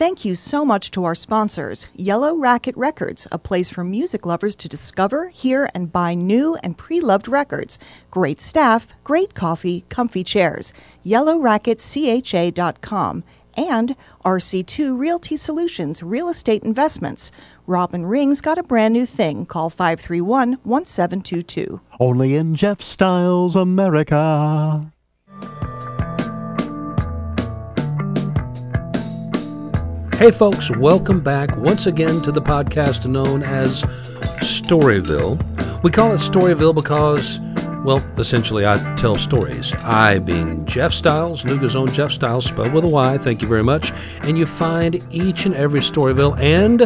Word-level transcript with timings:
Thank 0.00 0.24
you 0.24 0.32
so 0.34 0.64
much 0.64 0.90
to 0.92 1.04
our 1.04 1.14
sponsors 1.14 1.86
Yellow 1.94 2.34
Racket 2.34 2.74
Records, 2.74 3.26
a 3.30 3.38
place 3.38 3.68
for 3.68 3.84
music 3.84 4.24
lovers 4.24 4.56
to 4.56 4.66
discover, 4.66 5.28
hear, 5.28 5.68
and 5.74 5.92
buy 5.92 6.14
new 6.14 6.56
and 6.62 6.78
pre 6.78 7.02
loved 7.02 7.28
records. 7.28 7.78
Great 8.10 8.40
staff, 8.40 8.94
great 9.04 9.34
coffee, 9.34 9.84
comfy 9.90 10.24
chairs. 10.24 10.72
YellowRacketCHA.com. 11.04 13.24
And 13.58 13.94
RC2 14.24 14.98
Realty 14.98 15.36
Solutions, 15.36 16.02
Real 16.02 16.30
Estate 16.30 16.62
Investments. 16.62 17.30
Robin 17.66 18.06
Ring's 18.06 18.40
got 18.40 18.56
a 18.56 18.62
brand 18.62 18.94
new 18.94 19.04
thing. 19.04 19.44
Call 19.44 19.68
531 19.68 20.52
1722. 20.62 21.78
Only 22.00 22.36
in 22.36 22.54
Jeff 22.54 22.80
Styles 22.80 23.54
America. 23.54 24.90
Hey, 30.20 30.30
folks, 30.30 30.70
welcome 30.72 31.22
back 31.22 31.56
once 31.56 31.86
again 31.86 32.20
to 32.20 32.30
the 32.30 32.42
podcast 32.42 33.06
known 33.06 33.42
as 33.42 33.84
Storyville. 34.42 35.38
We 35.82 35.90
call 35.90 36.12
it 36.12 36.18
Storyville 36.18 36.74
because, 36.74 37.40
well, 37.86 38.06
essentially 38.18 38.66
I 38.66 38.76
tell 38.96 39.14
stories. 39.14 39.72
I 39.76 40.18
being 40.18 40.66
Jeff 40.66 40.92
Styles, 40.92 41.44
Nooga's 41.44 41.74
own 41.74 41.90
Jeff 41.90 42.12
Styles, 42.12 42.44
spelled 42.44 42.74
with 42.74 42.84
a 42.84 42.86
Y, 42.86 43.16
thank 43.16 43.40
you 43.40 43.48
very 43.48 43.62
much. 43.62 43.92
And 44.20 44.36
you 44.36 44.44
find 44.44 45.02
each 45.10 45.46
and 45.46 45.54
every 45.54 45.80
Storyville 45.80 46.38
and 46.38 46.80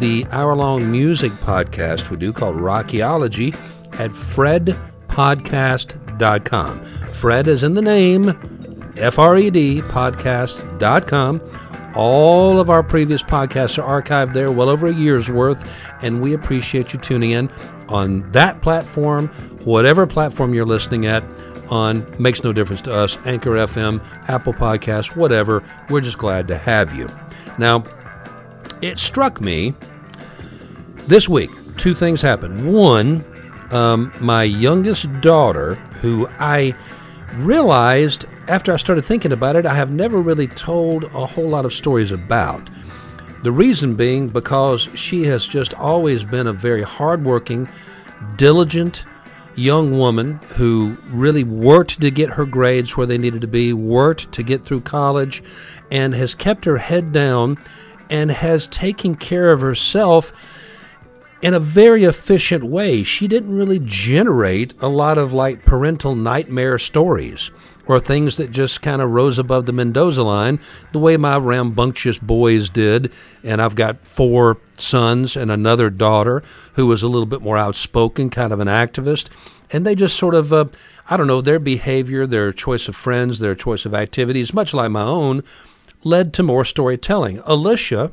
the 0.00 0.24
hour 0.30 0.56
long 0.56 0.90
music 0.90 1.32
podcast 1.32 2.08
we 2.08 2.16
do 2.16 2.32
called 2.32 2.56
Rockyology 2.56 3.54
at 4.00 4.12
fredpodcast.com. 4.12 6.84
Fred 7.12 7.48
is 7.48 7.64
in 7.64 7.74
the 7.74 7.82
name, 7.82 8.94
F 8.96 9.18
R 9.18 9.36
E 9.36 9.50
D, 9.50 9.82
podcast.com. 9.82 11.42
All 11.98 12.60
of 12.60 12.70
our 12.70 12.84
previous 12.84 13.24
podcasts 13.24 13.76
are 13.82 14.02
archived 14.02 14.32
there, 14.32 14.52
well 14.52 14.68
over 14.68 14.86
a 14.86 14.94
year's 14.94 15.28
worth, 15.28 15.68
and 16.00 16.22
we 16.22 16.32
appreciate 16.32 16.92
you 16.92 17.00
tuning 17.00 17.32
in 17.32 17.50
on 17.88 18.30
that 18.30 18.62
platform, 18.62 19.26
whatever 19.64 20.06
platform 20.06 20.54
you're 20.54 20.64
listening 20.64 21.06
at 21.06 21.24
on 21.70 22.06
makes 22.18 22.44
no 22.44 22.52
difference 22.52 22.80
to 22.82 22.94
us 22.94 23.18
anchor 23.26 23.50
fm 23.50 24.02
apple 24.28 24.54
Podcasts, 24.54 25.16
whatever. 25.16 25.62
We're 25.90 26.00
just 26.00 26.18
glad 26.18 26.46
to 26.48 26.56
have 26.56 26.94
you. 26.94 27.08
Now 27.58 27.82
it 28.80 29.00
struck 29.00 29.40
me 29.40 29.74
this 31.08 31.28
week 31.28 31.50
two 31.76 31.94
things 31.94 32.22
happened. 32.22 32.72
One 32.72 33.24
um, 33.72 34.12
my 34.20 34.44
youngest 34.44 35.08
daughter 35.20 35.74
who 36.00 36.28
i 36.38 36.72
realized 37.34 38.26
after 38.48 38.72
I 38.72 38.76
started 38.76 39.02
thinking 39.02 39.32
about 39.32 39.56
it, 39.56 39.66
I 39.66 39.74
have 39.74 39.90
never 39.90 40.18
really 40.18 40.48
told 40.48 41.04
a 41.04 41.26
whole 41.26 41.48
lot 41.48 41.64
of 41.64 41.72
stories 41.72 42.10
about. 42.10 42.68
The 43.42 43.52
reason 43.52 43.94
being 43.94 44.28
because 44.28 44.88
she 44.94 45.24
has 45.24 45.46
just 45.46 45.74
always 45.74 46.24
been 46.24 46.46
a 46.46 46.52
very 46.52 46.82
hardworking, 46.82 47.68
diligent 48.36 49.04
young 49.54 49.98
woman 49.98 50.40
who 50.56 50.96
really 51.10 51.44
worked 51.44 52.00
to 52.00 52.10
get 52.10 52.30
her 52.30 52.46
grades 52.46 52.96
where 52.96 53.06
they 53.06 53.18
needed 53.18 53.40
to 53.40 53.46
be, 53.46 53.72
worked 53.72 54.32
to 54.32 54.42
get 54.42 54.64
through 54.64 54.80
college, 54.80 55.42
and 55.90 56.14
has 56.14 56.34
kept 56.34 56.64
her 56.64 56.78
head 56.78 57.12
down 57.12 57.58
and 58.10 58.30
has 58.30 58.66
taken 58.68 59.14
care 59.14 59.52
of 59.52 59.60
herself 59.60 60.32
in 61.40 61.54
a 61.54 61.60
very 61.60 62.04
efficient 62.04 62.64
way. 62.64 63.02
She 63.02 63.28
didn't 63.28 63.56
really 63.56 63.80
generate 63.82 64.74
a 64.80 64.88
lot 64.88 65.18
of 65.18 65.32
like 65.32 65.64
parental 65.64 66.14
nightmare 66.14 66.78
stories 66.78 67.50
or 67.86 67.98
things 67.98 68.36
that 68.36 68.50
just 68.50 68.82
kind 68.82 69.00
of 69.00 69.10
rose 69.10 69.38
above 69.38 69.66
the 69.66 69.72
Mendoza 69.72 70.22
line 70.22 70.60
the 70.92 70.98
way 70.98 71.16
my 71.16 71.38
rambunctious 71.38 72.18
boys 72.18 72.68
did. 72.68 73.10
And 73.42 73.62
I've 73.62 73.76
got 73.76 74.06
four 74.06 74.58
sons 74.76 75.36
and 75.36 75.50
another 75.50 75.90
daughter 75.90 76.42
who 76.74 76.86
was 76.86 77.02
a 77.02 77.08
little 77.08 77.26
bit 77.26 77.40
more 77.40 77.56
outspoken, 77.56 78.30
kind 78.30 78.52
of 78.52 78.60
an 78.60 78.68
activist. 78.68 79.28
And 79.70 79.86
they 79.86 79.94
just 79.94 80.16
sort 80.16 80.34
of, 80.34 80.52
uh, 80.52 80.66
I 81.08 81.16
don't 81.16 81.26
know, 81.26 81.40
their 81.40 81.58
behavior, 81.58 82.26
their 82.26 82.52
choice 82.52 82.88
of 82.88 82.96
friends, 82.96 83.38
their 83.38 83.54
choice 83.54 83.86
of 83.86 83.94
activities, 83.94 84.52
much 84.52 84.74
like 84.74 84.90
my 84.90 85.02
own, 85.02 85.42
led 86.04 86.34
to 86.34 86.42
more 86.42 86.64
storytelling. 86.64 87.40
Alicia 87.44 88.12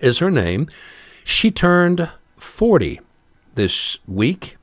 is 0.00 0.18
her 0.18 0.30
name. 0.30 0.68
She 1.24 1.50
turned 1.50 2.10
40 2.56 3.00
this 3.54 3.98
week, 4.08 4.56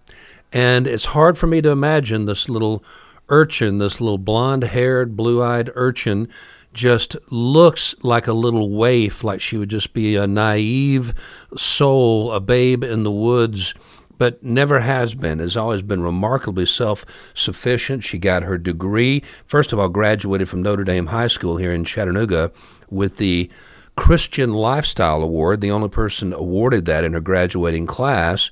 and 0.51 0.87
it's 0.87 1.05
hard 1.05 1.37
for 1.37 1.45
me 1.45 1.61
to 1.61 1.69
imagine 1.69 2.25
this 2.25 2.49
little 2.49 2.83
urchin, 3.29 3.77
this 3.77 4.01
little 4.01 4.17
blonde 4.17 4.63
haired, 4.63 5.15
blue 5.15 5.43
eyed 5.43 5.69
urchin, 5.75 6.27
just 6.73 7.15
looks 7.29 7.93
like 8.01 8.25
a 8.25 8.33
little 8.33 8.71
waif, 8.71 9.23
like 9.23 9.41
she 9.41 9.57
would 9.57 9.69
just 9.69 9.93
be 9.93 10.15
a 10.15 10.25
naive 10.25 11.13
soul, 11.55 12.31
a 12.31 12.39
babe 12.39 12.83
in 12.83 13.03
the 13.03 13.11
woods, 13.11 13.75
but 14.17 14.41
never 14.41 14.79
has 14.79 15.13
been, 15.13 15.37
has 15.37 15.55
always 15.55 15.83
been 15.83 16.01
remarkably 16.01 16.65
self 16.65 17.05
sufficient. 17.35 18.03
She 18.03 18.17
got 18.17 18.41
her 18.41 18.57
degree, 18.57 19.21
first 19.45 19.71
of 19.71 19.77
all, 19.77 19.89
graduated 19.89 20.49
from 20.49 20.63
Notre 20.63 20.83
Dame 20.83 21.05
High 21.05 21.27
School 21.27 21.57
here 21.57 21.71
in 21.71 21.83
Chattanooga 21.83 22.51
with 22.89 23.17
the 23.17 23.51
Christian 23.95 24.53
Lifestyle 24.53 25.21
Award, 25.21 25.61
the 25.61 25.71
only 25.71 25.89
person 25.89 26.33
awarded 26.33 26.85
that 26.85 27.03
in 27.03 27.13
her 27.13 27.19
graduating 27.19 27.85
class, 27.85 28.49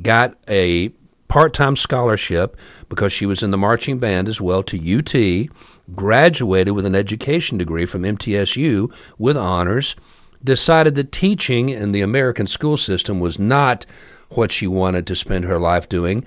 got 0.00 0.36
a 0.48 0.90
part 1.28 1.52
time 1.52 1.76
scholarship 1.76 2.56
because 2.88 3.12
she 3.12 3.26
was 3.26 3.42
in 3.42 3.50
the 3.50 3.58
marching 3.58 3.98
band 3.98 4.28
as 4.28 4.40
well 4.40 4.62
to 4.62 4.98
UT, 4.98 5.48
graduated 5.94 6.74
with 6.74 6.86
an 6.86 6.94
education 6.94 7.58
degree 7.58 7.86
from 7.86 8.02
MTSU 8.02 8.92
with 9.18 9.36
honors, 9.36 9.96
decided 10.42 10.94
that 10.94 11.10
teaching 11.10 11.70
in 11.70 11.92
the 11.92 12.02
American 12.02 12.46
school 12.46 12.76
system 12.76 13.18
was 13.18 13.38
not 13.38 13.84
what 14.30 14.52
she 14.52 14.66
wanted 14.66 15.06
to 15.06 15.16
spend 15.16 15.44
her 15.44 15.58
life 15.58 15.88
doing, 15.88 16.24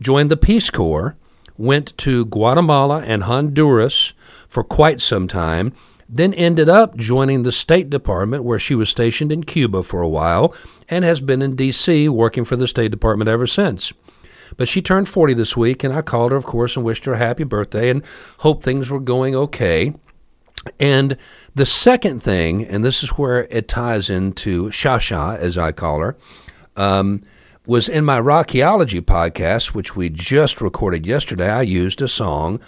joined 0.00 0.30
the 0.30 0.36
Peace 0.36 0.70
Corps, 0.70 1.16
went 1.58 1.96
to 1.98 2.26
Guatemala 2.26 3.02
and 3.02 3.24
Honduras 3.24 4.12
for 4.48 4.62
quite 4.62 5.00
some 5.00 5.26
time 5.26 5.72
then 6.08 6.32
ended 6.34 6.68
up 6.68 6.96
joining 6.96 7.42
the 7.42 7.52
State 7.52 7.90
Department, 7.90 8.44
where 8.44 8.58
she 8.58 8.74
was 8.74 8.88
stationed 8.88 9.32
in 9.32 9.44
Cuba 9.44 9.82
for 9.82 10.00
a 10.00 10.08
while, 10.08 10.54
and 10.88 11.04
has 11.04 11.20
been 11.20 11.42
in 11.42 11.56
D.C. 11.56 12.08
working 12.08 12.44
for 12.44 12.56
the 12.56 12.68
State 12.68 12.90
Department 12.90 13.28
ever 13.28 13.46
since. 13.46 13.92
But 14.56 14.68
she 14.68 14.80
turned 14.80 15.08
40 15.08 15.34
this 15.34 15.56
week, 15.56 15.82
and 15.82 15.92
I 15.92 16.02
called 16.02 16.30
her, 16.30 16.36
of 16.36 16.44
course, 16.44 16.76
and 16.76 16.84
wished 16.84 17.04
her 17.06 17.14
a 17.14 17.18
happy 17.18 17.44
birthday 17.44 17.90
and 17.90 18.02
hoped 18.38 18.64
things 18.64 18.90
were 18.90 19.00
going 19.00 19.34
okay. 19.34 19.94
And 20.78 21.16
the 21.54 21.66
second 21.66 22.22
thing, 22.22 22.64
and 22.64 22.84
this 22.84 23.02
is 23.02 23.10
where 23.10 23.44
it 23.50 23.68
ties 23.68 24.10
into 24.10 24.68
Shasha, 24.70 25.38
as 25.38 25.58
I 25.58 25.72
call 25.72 26.00
her, 26.00 26.16
um, 26.76 27.22
was 27.66 27.88
in 27.88 28.04
my 28.04 28.20
Rockyology 28.20 29.00
podcast, 29.00 29.68
which 29.68 29.96
we 29.96 30.08
just 30.08 30.60
recorded 30.60 31.06
yesterday. 31.06 31.50
I 31.50 31.62
used 31.62 32.00
a 32.00 32.08
song 32.08 32.60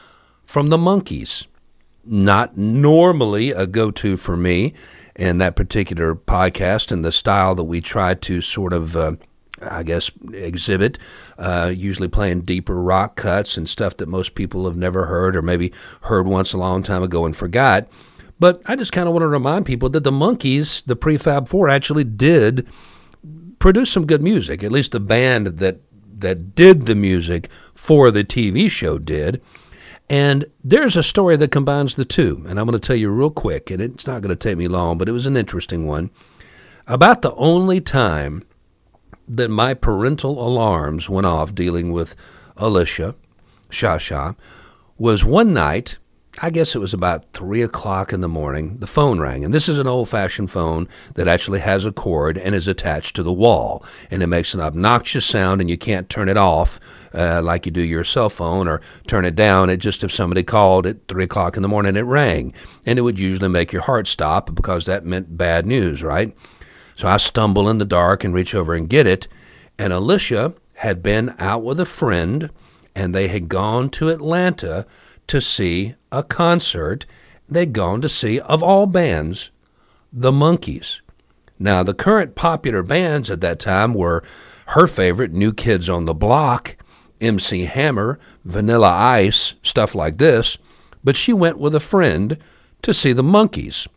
from 0.44 0.68
the 0.68 0.78
Monkees 0.78 1.46
not 2.10 2.56
normally 2.56 3.50
a 3.50 3.66
go 3.66 3.90
to 3.90 4.16
for 4.16 4.36
me 4.36 4.74
in 5.16 5.38
that 5.38 5.56
particular 5.56 6.14
podcast 6.14 6.92
and 6.92 7.04
the 7.04 7.12
style 7.12 7.54
that 7.54 7.64
we 7.64 7.80
try 7.80 8.14
to 8.14 8.40
sort 8.40 8.72
of. 8.72 8.96
Uh, 8.96 9.12
I 9.60 9.82
guess, 9.82 10.12
exhibit, 10.32 11.00
uh, 11.36 11.72
usually 11.74 12.06
playing 12.06 12.42
deeper 12.42 12.80
rock 12.80 13.16
cuts 13.16 13.56
and 13.56 13.68
stuff 13.68 13.96
that 13.96 14.08
most 14.08 14.36
people 14.36 14.66
have 14.66 14.76
never 14.76 15.06
heard 15.06 15.34
or 15.34 15.42
maybe 15.42 15.72
heard 16.02 16.28
once 16.28 16.52
a 16.52 16.58
long 16.58 16.84
time 16.84 17.02
ago 17.02 17.26
and 17.26 17.36
forgot. 17.36 17.88
But 18.38 18.62
I 18.66 18.76
just 18.76 18.92
kind 18.92 19.08
of 19.08 19.14
want 19.14 19.24
to 19.24 19.28
remind 19.28 19.66
people 19.66 19.88
that 19.90 20.04
the 20.04 20.12
Monkees, 20.12 20.84
the 20.84 20.94
Prefab 20.94 21.48
Four, 21.48 21.68
actually 21.68 22.04
did 22.04 22.68
produce 23.58 23.90
some 23.90 24.06
good 24.06 24.22
music. 24.22 24.62
At 24.62 24.72
least 24.72 24.92
the 24.92 25.00
band 25.00 25.46
that 25.58 25.80
that 26.20 26.54
did 26.54 26.86
the 26.86 26.94
music 26.94 27.48
for 27.74 28.10
the 28.10 28.24
TV 28.24 28.70
show 28.70 28.98
did. 28.98 29.40
And 30.10 30.46
there's 30.64 30.96
a 30.96 31.02
story 31.02 31.36
that 31.36 31.50
combines 31.50 31.94
the 31.94 32.04
two, 32.04 32.44
and 32.48 32.58
I'm 32.58 32.66
going 32.66 32.78
to 32.78 32.86
tell 32.86 32.96
you 32.96 33.10
real 33.10 33.30
quick, 33.30 33.70
and 33.70 33.82
it's 33.82 34.06
not 34.06 34.22
going 34.22 34.30
to 34.30 34.36
take 34.36 34.56
me 34.56 34.66
long, 34.66 34.96
but 34.96 35.08
it 35.08 35.12
was 35.12 35.26
an 35.26 35.36
interesting 35.36 35.86
one. 35.86 36.10
About 36.86 37.20
the 37.20 37.34
only 37.34 37.80
time 37.82 38.42
that 39.28 39.50
my 39.50 39.74
parental 39.74 40.44
alarms 40.46 41.10
went 41.10 41.26
off 41.26 41.54
dealing 41.54 41.92
with 41.92 42.16
Alicia, 42.56 43.14
Shasha, 43.70 44.34
was 44.96 45.24
one 45.24 45.52
night 45.52 45.98
I 46.40 46.50
guess 46.50 46.76
it 46.76 46.78
was 46.78 46.94
about 46.94 47.30
three 47.32 47.62
o'clock 47.62 48.12
in 48.12 48.20
the 48.20 48.28
morning. 48.28 48.78
The 48.78 48.86
phone 48.86 49.18
rang, 49.18 49.44
and 49.44 49.52
this 49.52 49.68
is 49.68 49.78
an 49.78 49.88
old 49.88 50.08
fashioned 50.08 50.52
phone 50.52 50.86
that 51.14 51.26
actually 51.26 51.58
has 51.60 51.84
a 51.84 51.90
cord 51.90 52.38
and 52.38 52.54
is 52.54 52.68
attached 52.68 53.16
to 53.16 53.24
the 53.24 53.32
wall. 53.32 53.84
And 54.08 54.22
it 54.22 54.28
makes 54.28 54.54
an 54.54 54.60
obnoxious 54.60 55.26
sound, 55.26 55.60
and 55.60 55.68
you 55.68 55.76
can't 55.76 56.08
turn 56.08 56.28
it 56.28 56.36
off 56.36 56.78
uh, 57.12 57.42
like 57.42 57.66
you 57.66 57.72
do 57.72 57.82
your 57.82 58.04
cell 58.04 58.30
phone 58.30 58.68
or 58.68 58.80
turn 59.08 59.24
it 59.24 59.34
down. 59.34 59.68
It 59.68 59.78
just, 59.78 60.04
if 60.04 60.12
somebody 60.12 60.44
called 60.44 60.86
at 60.86 61.08
three 61.08 61.24
o'clock 61.24 61.56
in 61.56 61.62
the 61.62 61.68
morning, 61.68 61.96
it 61.96 62.02
rang. 62.02 62.52
And 62.86 63.00
it 63.00 63.02
would 63.02 63.18
usually 63.18 63.48
make 63.48 63.72
your 63.72 63.82
heart 63.82 64.06
stop 64.06 64.54
because 64.54 64.86
that 64.86 65.04
meant 65.04 65.36
bad 65.36 65.66
news, 65.66 66.04
right? 66.04 66.36
So 66.94 67.08
I 67.08 67.16
stumble 67.16 67.68
in 67.68 67.78
the 67.78 67.84
dark 67.84 68.22
and 68.22 68.32
reach 68.32 68.54
over 68.54 68.74
and 68.74 68.88
get 68.88 69.08
it. 69.08 69.26
And 69.76 69.92
Alicia 69.92 70.54
had 70.74 71.02
been 71.02 71.34
out 71.40 71.64
with 71.64 71.80
a 71.80 71.84
friend, 71.84 72.50
and 72.94 73.12
they 73.12 73.26
had 73.26 73.48
gone 73.48 73.90
to 73.90 74.08
Atlanta 74.10 74.86
to 75.28 75.40
see 75.40 75.94
a 76.10 76.22
concert 76.22 77.06
they'd 77.48 77.72
gone 77.72 78.00
to 78.02 78.08
see, 78.08 78.40
of 78.40 78.62
all 78.62 78.86
bands, 78.86 79.50
the 80.12 80.32
Monkees. 80.32 81.00
Now, 81.58 81.82
the 81.82 81.94
current 81.94 82.34
popular 82.34 82.82
bands 82.82 83.30
at 83.30 83.40
that 83.40 83.58
time 83.58 83.94
were 83.94 84.22
her 84.66 84.86
favorite, 84.86 85.32
New 85.32 85.52
Kids 85.52 85.88
on 85.88 86.04
the 86.04 86.14
Block, 86.14 86.76
MC 87.20 87.64
Hammer, 87.64 88.18
Vanilla 88.44 88.90
Ice, 88.90 89.54
stuff 89.62 89.94
like 89.94 90.18
this, 90.18 90.58
but 91.02 91.16
she 91.16 91.32
went 91.32 91.58
with 91.58 91.74
a 91.74 91.80
friend 91.80 92.38
to 92.82 92.94
see 92.94 93.12
the 93.12 93.22
Monkees. 93.22 93.88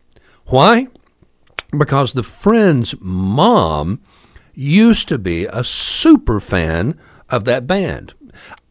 Why? 0.46 0.88
Because 1.76 2.12
the 2.12 2.22
friend's 2.22 2.94
mom 3.00 4.00
used 4.54 5.08
to 5.08 5.18
be 5.18 5.46
a 5.46 5.64
super 5.64 6.40
fan 6.40 6.98
of 7.28 7.44
that 7.44 7.66
band. 7.66 8.14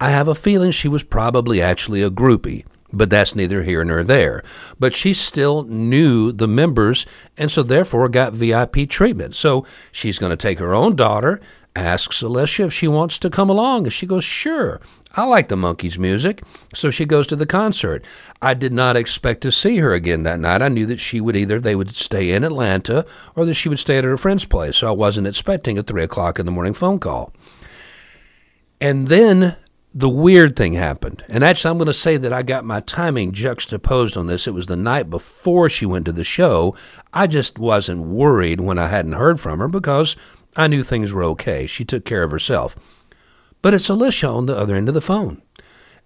I 0.01 0.09
have 0.09 0.27
a 0.27 0.33
feeling 0.33 0.71
she 0.71 0.87
was 0.87 1.03
probably 1.03 1.61
actually 1.61 2.01
a 2.01 2.09
groupie, 2.09 2.65
but 2.91 3.11
that's 3.11 3.35
neither 3.35 3.61
here 3.61 3.85
nor 3.85 4.03
there. 4.03 4.43
But 4.79 4.95
she 4.95 5.13
still 5.13 5.61
knew 5.65 6.31
the 6.31 6.47
members 6.47 7.05
and 7.37 7.51
so 7.51 7.61
therefore 7.61 8.09
got 8.09 8.33
VIP 8.33 8.89
treatment. 8.89 9.35
So 9.35 9.63
she's 9.91 10.17
going 10.17 10.31
to 10.31 10.35
take 10.35 10.57
her 10.57 10.73
own 10.73 10.95
daughter, 10.95 11.39
asks 11.75 12.23
Alicia 12.23 12.63
if 12.63 12.73
she 12.73 12.87
wants 12.87 13.19
to 13.19 13.29
come 13.29 13.47
along, 13.47 13.83
and 13.83 13.93
she 13.93 14.07
goes, 14.07 14.23
Sure. 14.23 14.81
I 15.13 15.25
like 15.25 15.49
the 15.49 15.55
Monkees' 15.55 15.99
music, 15.99 16.41
so 16.73 16.89
she 16.89 17.05
goes 17.05 17.27
to 17.27 17.35
the 17.35 17.45
concert. 17.45 18.03
I 18.41 18.55
did 18.55 18.73
not 18.73 18.97
expect 18.97 19.41
to 19.41 19.51
see 19.51 19.77
her 19.77 19.93
again 19.93 20.23
that 20.23 20.39
night. 20.39 20.63
I 20.63 20.69
knew 20.69 20.87
that 20.87 20.99
she 20.99 21.21
would 21.21 21.35
either 21.35 21.59
they 21.59 21.75
would 21.75 21.95
stay 21.95 22.31
in 22.31 22.43
Atlanta 22.43 23.05
or 23.35 23.45
that 23.45 23.53
she 23.53 23.69
would 23.69 23.77
stay 23.77 23.99
at 23.99 24.03
her 24.03 24.17
friend's 24.17 24.45
place, 24.45 24.77
so 24.77 24.87
I 24.87 24.91
wasn't 24.91 25.27
expecting 25.27 25.77
a 25.77 25.83
three 25.83 26.03
o'clock 26.03 26.39
in 26.39 26.47
the 26.47 26.51
morning 26.51 26.73
phone 26.73 26.97
call. 26.97 27.31
And 28.79 29.07
then 29.07 29.57
the 29.93 30.09
weird 30.09 30.55
thing 30.55 30.73
happened. 30.73 31.23
And 31.27 31.43
actually, 31.43 31.71
I'm 31.71 31.77
going 31.77 31.87
to 31.87 31.93
say 31.93 32.17
that 32.17 32.31
I 32.31 32.43
got 32.43 32.63
my 32.63 32.79
timing 32.79 33.33
juxtaposed 33.33 34.15
on 34.15 34.27
this. 34.27 34.47
It 34.47 34.53
was 34.53 34.67
the 34.67 34.75
night 34.75 35.09
before 35.09 35.69
she 35.69 35.85
went 35.85 36.05
to 36.05 36.13
the 36.13 36.23
show. 36.23 36.75
I 37.13 37.27
just 37.27 37.59
wasn't 37.59 38.03
worried 38.03 38.61
when 38.61 38.77
I 38.77 38.87
hadn't 38.87 39.13
heard 39.13 39.39
from 39.39 39.59
her 39.59 39.67
because 39.67 40.15
I 40.55 40.67
knew 40.67 40.83
things 40.83 41.11
were 41.11 41.23
okay. 41.25 41.67
She 41.67 41.83
took 41.83 42.05
care 42.05 42.23
of 42.23 42.31
herself. 42.31 42.75
But 43.61 43.73
it's 43.73 43.89
Alicia 43.89 44.27
on 44.27 44.45
the 44.45 44.57
other 44.57 44.75
end 44.75 44.87
of 44.87 44.93
the 44.93 45.01
phone. 45.01 45.41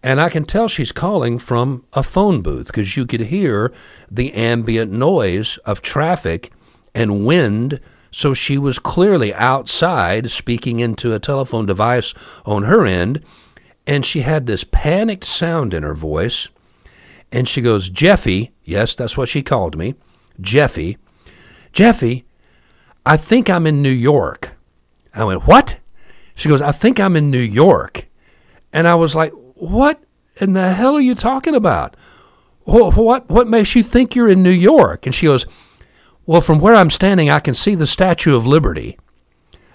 And 0.01 0.19
I 0.19 0.29
can 0.29 0.45
tell 0.45 0.67
she's 0.67 0.91
calling 0.91 1.39
from 1.39 1.83
a 1.93 2.03
phone 2.03 2.41
booth 2.41 2.67
because 2.67 2.97
you 2.97 3.05
could 3.05 3.21
hear 3.21 3.71
the 4.09 4.33
ambient 4.33 4.91
noise 4.91 5.57
of 5.65 5.81
traffic 5.81 6.51
and 6.93 7.25
wind. 7.25 7.79
So 8.11 8.33
she 8.33 8.57
was 8.57 8.77
clearly 8.77 9.33
outside 9.33 10.31
speaking 10.31 10.79
into 10.79 11.13
a 11.13 11.19
telephone 11.19 11.65
device 11.65 12.13
on 12.45 12.63
her 12.63 12.85
end. 12.85 13.23
And 13.87 14.05
she 14.05 14.21
had 14.21 14.45
this 14.45 14.63
panicked 14.63 15.25
sound 15.25 15.73
in 15.73 15.83
her 15.83 15.93
voice. 15.93 16.49
And 17.31 17.47
she 17.47 17.61
goes, 17.61 17.89
Jeffy, 17.89 18.51
yes, 18.63 18.95
that's 18.95 19.17
what 19.17 19.29
she 19.29 19.41
called 19.41 19.77
me, 19.77 19.95
Jeffy, 20.39 20.97
Jeffy, 21.73 22.25
I 23.05 23.17
think 23.17 23.49
I'm 23.49 23.67
in 23.67 23.81
New 23.81 23.89
York. 23.89 24.55
I 25.13 25.23
went, 25.25 25.45
What? 25.45 25.79
She 26.33 26.49
goes, 26.49 26.61
I 26.61 26.71
think 26.71 26.99
I'm 26.99 27.15
in 27.15 27.29
New 27.29 27.37
York. 27.37 28.07
And 28.73 28.87
I 28.87 28.95
was 28.95 29.13
like, 29.13 29.31
What 29.55 30.01
in 30.37 30.53
the 30.53 30.71
hell 30.71 30.95
are 30.95 31.01
you 31.01 31.15
talking 31.15 31.55
about? 31.55 31.95
What, 32.63 33.29
what, 33.29 33.47
makes 33.47 33.75
you 33.75 33.83
think 33.83 34.15
you're 34.15 34.27
in 34.27 34.41
New 34.41 34.49
York? 34.49 35.05
And 35.05 35.13
she 35.13 35.27
goes, 35.27 35.45
Well, 36.25 36.41
from 36.41 36.59
where 36.59 36.75
I'm 36.75 36.89
standing, 36.89 37.29
I 37.29 37.39
can 37.39 37.53
see 37.53 37.75
the 37.75 37.85
Statue 37.85 38.35
of 38.35 38.47
Liberty. 38.47 38.97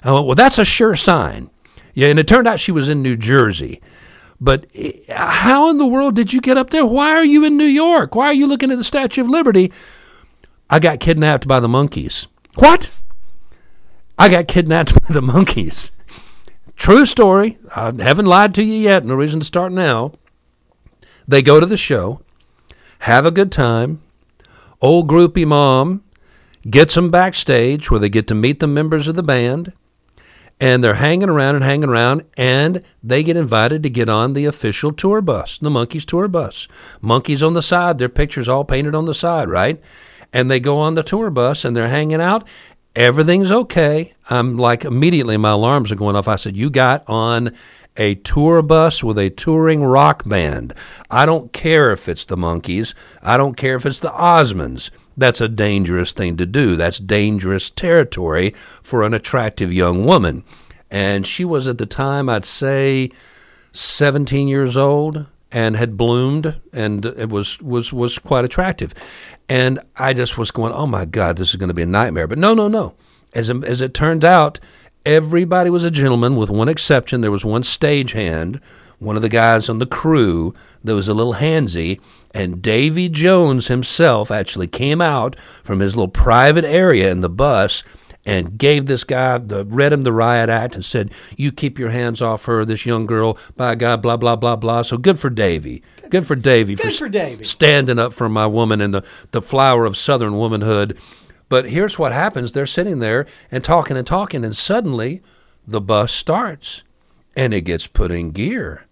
I 0.03 0.13
went, 0.13 0.27
Well, 0.27 0.35
that's 0.35 0.59
a 0.59 0.65
sure 0.65 0.97
sign. 0.97 1.51
Yeah, 1.95 2.09
and 2.09 2.19
it 2.19 2.27
turned 2.27 2.49
out 2.49 2.61
she 2.61 2.73
was 2.73 2.89
in 2.89 3.03
New 3.03 3.17
Jersey. 3.17 3.81
But 4.41 4.67
eh, 4.75 4.93
how 5.09 5.69
in 5.69 5.77
the 5.77 5.87
world 5.87 6.15
did 6.17 6.33
you 6.33 6.41
get 6.41 6.57
up 6.57 6.71
there? 6.71 6.87
Why 6.87 7.11
are 7.11 7.25
you 7.25 7.45
in 7.45 7.57
New 7.57 7.65
York? 7.65 8.15
Why 8.15 8.27
are 8.27 8.35
you 8.35 8.47
looking 8.47 8.71
at 8.71 8.79
the 8.79 8.85
Statue 8.85 9.21
of 9.21 9.29
Liberty? 9.29 9.73
I 10.71 10.79
got 10.79 11.01
kidnapped 11.01 11.47
by 11.47 11.61
the 11.61 11.69
Monkees. 11.69 12.27
What? 12.55 12.97
I 14.19 14.29
got 14.29 14.49
kidnapped 14.49 14.95
by 15.09 15.15
the 15.15 15.21
Monkees. 15.21 15.91
True 16.77 17.05
story. 17.05 17.59
I 17.75 17.93
haven't 18.03 18.27
lied 18.27 18.55
to 18.55 18.65
you 18.65 18.75
yet. 18.75 19.05
No 19.05 19.15
reason 19.15 19.41
to 19.41 19.47
start 19.47 19.73
now. 19.73 20.13
They 21.29 21.43
go 21.43 21.61
to 21.61 21.67
the 21.67 21.77
show, 21.77 22.23
have 23.01 23.25
a 23.27 23.31
good 23.31 23.53
time. 23.53 24.03
Old 24.81 25.09
groupie 25.09 25.47
mom 25.47 26.03
gets 26.69 26.95
them 26.95 27.11
backstage 27.11 27.91
where 27.91 28.01
they 28.01 28.09
get 28.09 28.27
to 28.29 28.35
meet 28.35 28.61
the 28.61 28.67
members 28.67 29.07
of 29.07 29.15
the 29.15 29.23
band. 29.23 29.73
And 30.61 30.85
they're 30.85 30.95
hanging 30.95 31.31
around 31.31 31.55
and 31.55 31.65
hanging 31.65 31.89
around, 31.89 32.25
and 32.37 32.83
they 33.03 33.23
get 33.23 33.37
invited 33.37 33.83
to 33.83 33.91
get 33.91 34.11
on 34.11 34.35
the 34.35 34.45
official 34.45 34.93
tour 34.93 35.23
bus, 35.23 35.57
the 35.59 35.71
Monkees 35.71 36.05
tour 36.05 36.29
bus. 36.29 36.69
Monkees 37.03 37.45
on 37.45 37.55
the 37.55 37.63
side, 37.63 37.97
their 37.97 38.11
pictures 38.11 38.49
all 38.49 38.65
painted 38.65 38.95
on 38.95 39.07
the 39.07 39.15
side, 39.15 39.49
right? 39.49 39.81
And 40.33 40.51
they 40.51 40.61
go 40.61 40.79
on 40.79 40.95
the 40.95 41.03
tour 41.03 41.31
bus 41.31 41.65
and 41.65 41.75
they're 41.75 41.89
hanging 41.89 42.21
out, 42.21 42.47
everything's 42.95 43.51
okay. 43.51 44.13
I'm 44.29 44.57
like 44.57 44.85
immediately 44.85 45.37
my 45.37 45.51
alarms 45.51 45.91
are 45.91 45.97
going 45.97 46.17
off. 46.17 46.29
I 46.29 46.37
said, 46.37 46.57
You 46.57 46.71
got 46.71 47.05
on 47.09 47.57
a 47.97 48.15
tour 48.17 48.63
bus 48.63 49.03
with 49.03 49.19
a 49.19 49.31
touring 49.31 49.83
rock 49.83 50.29
band. 50.29 50.75
I 51.11 51.27
don't 51.27 51.53
care 51.53 51.93
if 51.93 52.09
it's 52.09 52.25
the 52.25 52.37
Monkees. 52.37 52.95
I 53.23 53.37
don't 53.37 53.57
care 53.57 53.77
if 53.77 53.87
it's 53.87 53.99
the 53.99 54.11
Osmonds. 54.11 54.91
That's 55.17 55.41
a 55.41 55.49
dangerous 55.49 56.13
thing 56.13 56.37
to 56.39 56.47
do. 56.47 56.77
That's 56.77 56.99
dangerous 56.99 57.71
territory 57.71 58.55
for 58.83 59.03
an 59.03 59.15
attractive 59.15 59.73
young 59.73 60.05
woman. 60.05 60.45
And 60.91 61.27
she 61.27 61.45
was 61.45 61.69
at 61.69 61.79
the 61.79 61.87
time, 61.87 62.29
I'd 62.29 62.45
say, 62.45 63.11
17 63.73 64.49
years 64.49 64.77
old 64.77 65.27
and 65.53 65.77
had 65.77 65.97
bloomed 65.97 66.61
and 66.73 67.05
it 67.05 67.29
was 67.29 67.61
was 67.61 67.93
was 67.93 68.19
quite 68.19 68.45
attractive. 68.45 68.95
And 69.49 69.81
I 69.97 70.13
just 70.13 70.39
was 70.39 70.51
going, 70.51 70.73
"Oh 70.73 70.87
my 70.87 71.05
god, 71.05 71.37
this 71.37 71.51
is 71.51 71.57
going 71.57 71.69
to 71.69 71.75
be 71.75 71.83
a 71.83 71.87
nightmare." 71.87 72.27
But 72.27 72.39
no, 72.39 72.55
no, 72.55 72.69
no. 72.69 72.95
As 73.35 73.51
as 73.51 73.81
it 73.81 73.95
turned 73.95 74.25
out, 74.25 74.61
everybody 75.05 75.71
was 75.71 75.85
a 75.85 75.91
gentleman 75.91 76.37
with 76.37 76.51
one 76.51 76.69
exception. 76.69 77.21
There 77.21 77.31
was 77.31 77.45
one 77.45 77.63
stagehand, 77.63 78.61
one 79.01 79.17
of 79.17 79.23
the 79.23 79.29
guys 79.29 79.69
on 79.69 79.79
the 79.79 79.87
crew 79.87 80.55
that 80.85 80.95
was 80.95 81.09
a 81.09 81.15
little 81.15 81.35
handsy, 81.35 82.01
and 82.33 82.63
Davy 82.63 83.09
Jones 83.09 83.67
himself 83.67 84.31
actually 84.31 84.69
came 84.69 85.01
out 85.01 85.35
from 85.65 85.81
his 85.81 85.97
little 85.97 86.09
private 86.09 86.65
area 86.65 87.11
in 87.11 87.23
the 87.23 87.29
bus 87.29 87.83
and 88.27 88.59
gave 88.59 88.85
this 88.87 89.03
guy 89.03 89.39
the 89.39 89.65
read 89.65 89.93
him 89.93 90.03
the 90.03 90.13
riot 90.13 90.51
act 90.51 90.75
and 90.75 90.85
said, 90.85 91.11
"You 91.37 91.51
keep 91.51 91.79
your 91.79 91.91
hands 91.91 92.21
off 92.21 92.45
her, 92.45 92.65
this 92.65 92.85
young 92.85 93.07
girl." 93.07 93.39
By 93.57 93.75
God, 93.75 94.03
blah 94.03 94.19
blah 94.19 94.37
blah 94.37 94.57
blah. 94.57 94.83
So 94.83 94.99
good 94.99 95.19
for 95.19 95.31
Davy. 95.31 95.83
Good 96.11 96.27
for 96.27 96.37
Davy. 96.37 96.75
Good 96.75 96.93
for 96.93 97.09
Davy. 97.09 97.45
standing 97.45 97.99
up 97.99 98.13
for 98.13 98.29
my 98.29 98.47
woman 98.47 98.81
and 98.81 98.93
the 98.93 99.03
the 99.31 99.43
flower 99.43 99.87
of 99.87 99.97
Southern 99.97 100.37
womanhood. 100.37 100.97
But 101.49 101.71
here's 101.71 101.99
what 101.99 102.13
happens: 102.13 102.53
they're 102.53 102.67
sitting 102.67 102.99
there 102.99 103.25
and 103.51 103.65
talking 103.65 103.97
and 103.97 104.07
talking, 104.07 104.45
and 104.45 104.57
suddenly 104.57 105.23
the 105.67 105.81
bus 105.81 106.13
starts, 106.13 106.83
and 107.35 107.55
it 107.55 107.63
gets 107.63 107.87
put 107.87 108.11
in 108.11 108.33
gear 108.33 108.85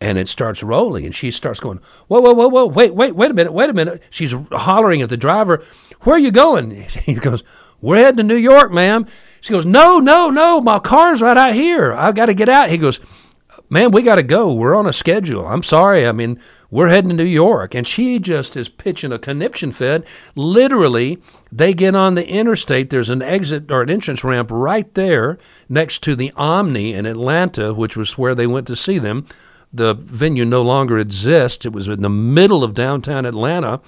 and 0.00 0.18
it 0.18 0.28
starts 0.28 0.62
rolling 0.62 1.04
and 1.06 1.14
she 1.14 1.30
starts 1.30 1.60
going 1.60 1.80
whoa 2.08 2.20
whoa 2.20 2.34
whoa 2.34 2.48
whoa 2.48 2.66
wait 2.66 2.94
wait 2.94 3.14
wait 3.14 3.30
a 3.30 3.34
minute 3.34 3.52
wait 3.52 3.70
a 3.70 3.72
minute. 3.74 4.02
She's 4.10 4.34
hollering 4.52 5.02
at 5.02 5.08
the 5.08 5.16
driver 5.16 5.62
where 6.02 6.16
are 6.16 6.20
you 6.20 6.30
going? 6.30 6.82
He 7.04 7.14
goes 7.14 7.42
we're 7.80 7.96
heading 7.96 8.18
to 8.18 8.22
new 8.22 8.36
york 8.36 8.72
ma'am. 8.72 9.06
She 9.40 9.52
goes 9.52 9.64
no 9.64 9.98
no 9.98 10.30
no 10.30 10.60
my 10.60 10.78
car's 10.78 11.22
right 11.22 11.36
out 11.36 11.54
here. 11.54 11.92
I've 11.92 12.14
got 12.14 12.26
to 12.26 12.34
get 12.34 12.48
out. 12.48 12.70
He 12.70 12.78
goes 12.78 13.00
man 13.70 13.90
we 13.90 14.02
got 14.02 14.16
to 14.16 14.22
go. 14.22 14.52
We're 14.52 14.74
on 14.74 14.86
a 14.86 14.92
schedule. 14.92 15.46
I'm 15.46 15.62
sorry. 15.62 16.06
I 16.06 16.12
mean 16.12 16.40
we're 16.70 16.88
heading 16.88 17.10
to 17.10 17.16
new 17.16 17.24
york. 17.24 17.74
And 17.74 17.86
she 17.86 18.18
just 18.18 18.56
is 18.56 18.68
pitching 18.68 19.12
a 19.12 19.18
conniption 19.18 19.72
fit. 19.72 20.06
Literally 20.34 21.22
they 21.50 21.72
get 21.72 21.94
on 21.94 22.16
the 22.16 22.28
interstate. 22.28 22.90
There's 22.90 23.08
an 23.08 23.22
exit 23.22 23.70
or 23.70 23.80
an 23.80 23.88
entrance 23.90 24.24
ramp 24.24 24.50
right 24.52 24.92
there 24.94 25.38
next 25.70 26.02
to 26.02 26.14
the 26.14 26.32
omni 26.36 26.92
in 26.92 27.06
atlanta 27.06 27.72
which 27.72 27.96
was 27.96 28.18
where 28.18 28.34
they 28.34 28.46
went 28.46 28.66
to 28.66 28.76
see 28.76 28.98
them 28.98 29.26
the 29.72 29.94
venue 29.94 30.44
no 30.44 30.62
longer 30.62 30.98
exists. 30.98 31.66
It 31.66 31.72
was 31.72 31.88
in 31.88 32.02
the 32.02 32.08
middle 32.08 32.64
of 32.64 32.74
downtown 32.74 33.26
Atlanta. 33.26 33.80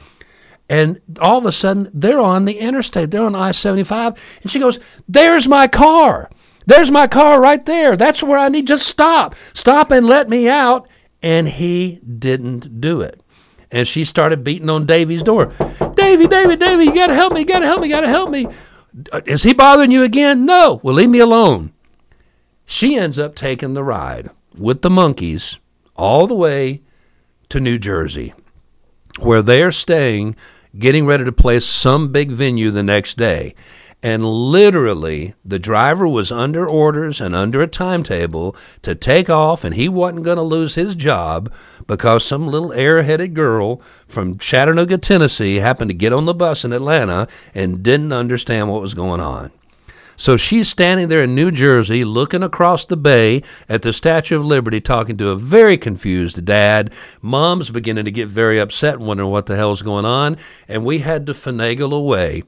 And 0.68 1.00
all 1.20 1.38
of 1.38 1.47
a 1.47 1.52
sudden, 1.52 1.90
they're 1.94 2.20
on 2.20 2.44
the 2.44 2.58
interstate. 2.58 3.11
They're 3.11 3.23
on 3.23 3.35
I 3.35 3.52
75. 3.52 4.14
And 4.42 4.50
she 4.50 4.58
goes, 4.58 4.78
There's 5.08 5.49
my 5.49 5.66
car. 5.66 6.30
There's 6.66 6.90
my 6.90 7.06
car 7.06 7.40
right 7.40 7.64
there. 7.64 7.97
That's 7.97 8.23
where 8.23 8.38
I 8.38 8.50
need. 8.50 8.66
Just 8.66 8.87
stop. 8.87 9.35
Stop 9.54 9.90
and 9.90 10.06
let 10.06 10.28
me 10.28 10.49
out. 10.49 10.87
And 11.23 11.49
he 11.49 12.00
didn't 12.06 12.80
do 12.80 13.00
it. 13.00 13.23
And 13.70 13.88
she 13.88 14.04
started 14.04 14.44
beating 14.44 14.68
on 14.68 14.85
Davy's 14.85 15.23
door. 15.23 15.47
Davy, 15.94 16.26
Davy, 16.26 16.56
Davy, 16.56 16.85
you 16.85 16.94
got 16.94 17.08
to 17.08 17.14
help 17.14 17.32
me. 17.32 17.40
You 17.40 17.47
got 17.47 17.61
to 17.61 17.66
help 17.66 17.80
me. 17.80 17.88
You 17.88 17.94
got 17.94 18.02
to 18.02 18.08
help 18.08 18.30
me. 18.30 18.49
Uh, 19.11 19.23
is 19.25 19.42
he 19.42 19.54
bothering 19.54 19.90
you 19.90 20.02
again? 20.02 20.44
No. 20.44 20.80
Well, 20.82 20.94
leave 20.94 21.11
me 21.11 21.18
alone. 21.18 21.73
She 22.66 22.97
ends 22.97 23.18
up 23.18 23.35
taking 23.35 23.73
the 23.73 23.82
ride 23.85 24.30
with 24.54 24.82
the 24.82 24.90
Monkees 24.90 25.58
all 25.99 26.26
the 26.26 26.35
way 26.35 26.81
to 27.50 27.61
New 27.61 27.78
Jersey, 27.78 28.33
where 29.19 29.43
they're 29.43 29.73
staying, 29.73 30.37
getting 30.78 31.05
ready 31.05 31.25
to 31.25 31.33
play 31.33 31.59
some 31.59 32.12
big 32.12 32.31
venue 32.31 32.71
the 32.71 32.83
next 32.83 33.17
day. 33.17 33.55
And 34.00 34.25
literally, 34.25 35.35
the 35.45 35.59
driver 35.59 36.07
was 36.07 36.31
under 36.31 36.64
orders 36.64 37.21
and 37.21 37.35
under 37.35 37.61
a 37.61 37.67
timetable 37.67 38.55
to 38.83 38.95
take 38.95 39.28
off, 39.28 39.64
and 39.64 39.75
he 39.75 39.88
wasn't 39.88 40.23
going 40.23 40.37
to 40.37 40.43
lose 40.43 40.76
his 40.76 40.95
job 40.95 41.52
because 41.88 42.25
some 42.25 42.47
little 42.47 42.71
airheaded 42.71 43.35
girl 43.35 43.83
from 44.07 44.38
Chattanooga, 44.38 44.99
Tennessee 44.99 45.57
happened 45.57 45.90
to 45.90 45.95
get 45.95 46.12
on 46.12 46.26
the 46.26 46.35
bus 46.35 46.64
in 46.64 46.73
Atlanta 46.73 47.26
and 47.57 47.83
didn't 47.83 48.12
understand 48.12 48.71
what 48.71 48.83
was 48.83 48.95
going 48.95 49.21
on. 49.21 49.50
So 50.18 50.37
she's 50.37 50.68
standing 50.68 51.08
there 51.08 51.22
in 51.22 51.34
New 51.34 51.50
Jersey 51.50 52.04
looking 52.04 52.42
across 52.42 52.84
the 52.84 52.96
bay 52.98 53.42
at 53.70 53.80
the 53.80 53.94
Statue 53.94 54.37
of 54.37 54.44
Liberty 54.44 54.82
talking 54.82 55.16
to 55.16 55.30
a 55.30 55.37
very 55.37 55.78
confused 55.78 56.44
dad. 56.44 56.92
Mom's 57.22 57.70
beginning 57.70 58.04
to 58.04 58.10
get 58.10 58.28
very 58.28 58.58
upset 58.58 59.00
wondering 59.00 59.30
what 59.30 59.46
the 59.46 59.56
hell's 59.56 59.80
going 59.80 60.04
on. 60.04 60.37
And 60.68 60.84
we 60.84 60.98
had 60.98 61.25
to 61.26 61.32
finagle 61.32 61.92
away 61.92 62.42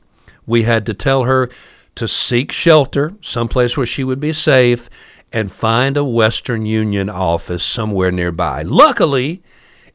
we 0.51 0.65
had 0.65 0.85
to 0.87 0.95
tell 0.95 1.25
her 1.25 1.49
to 1.95 2.09
seek 2.09 2.53
shelter, 2.53 3.15
someplace 3.21 3.77
where 3.77 3.87
she 3.87 4.05
would 4.05 4.21
be 4.21 4.33
safe, 4.33 4.91
and 5.33 5.53
find 5.53 5.97
a 5.97 6.05
Western 6.05 6.67
Union 6.67 7.09
office 7.09 7.63
somewhere 7.63 8.11
nearby. 8.11 8.63
Luckily, 8.63 9.43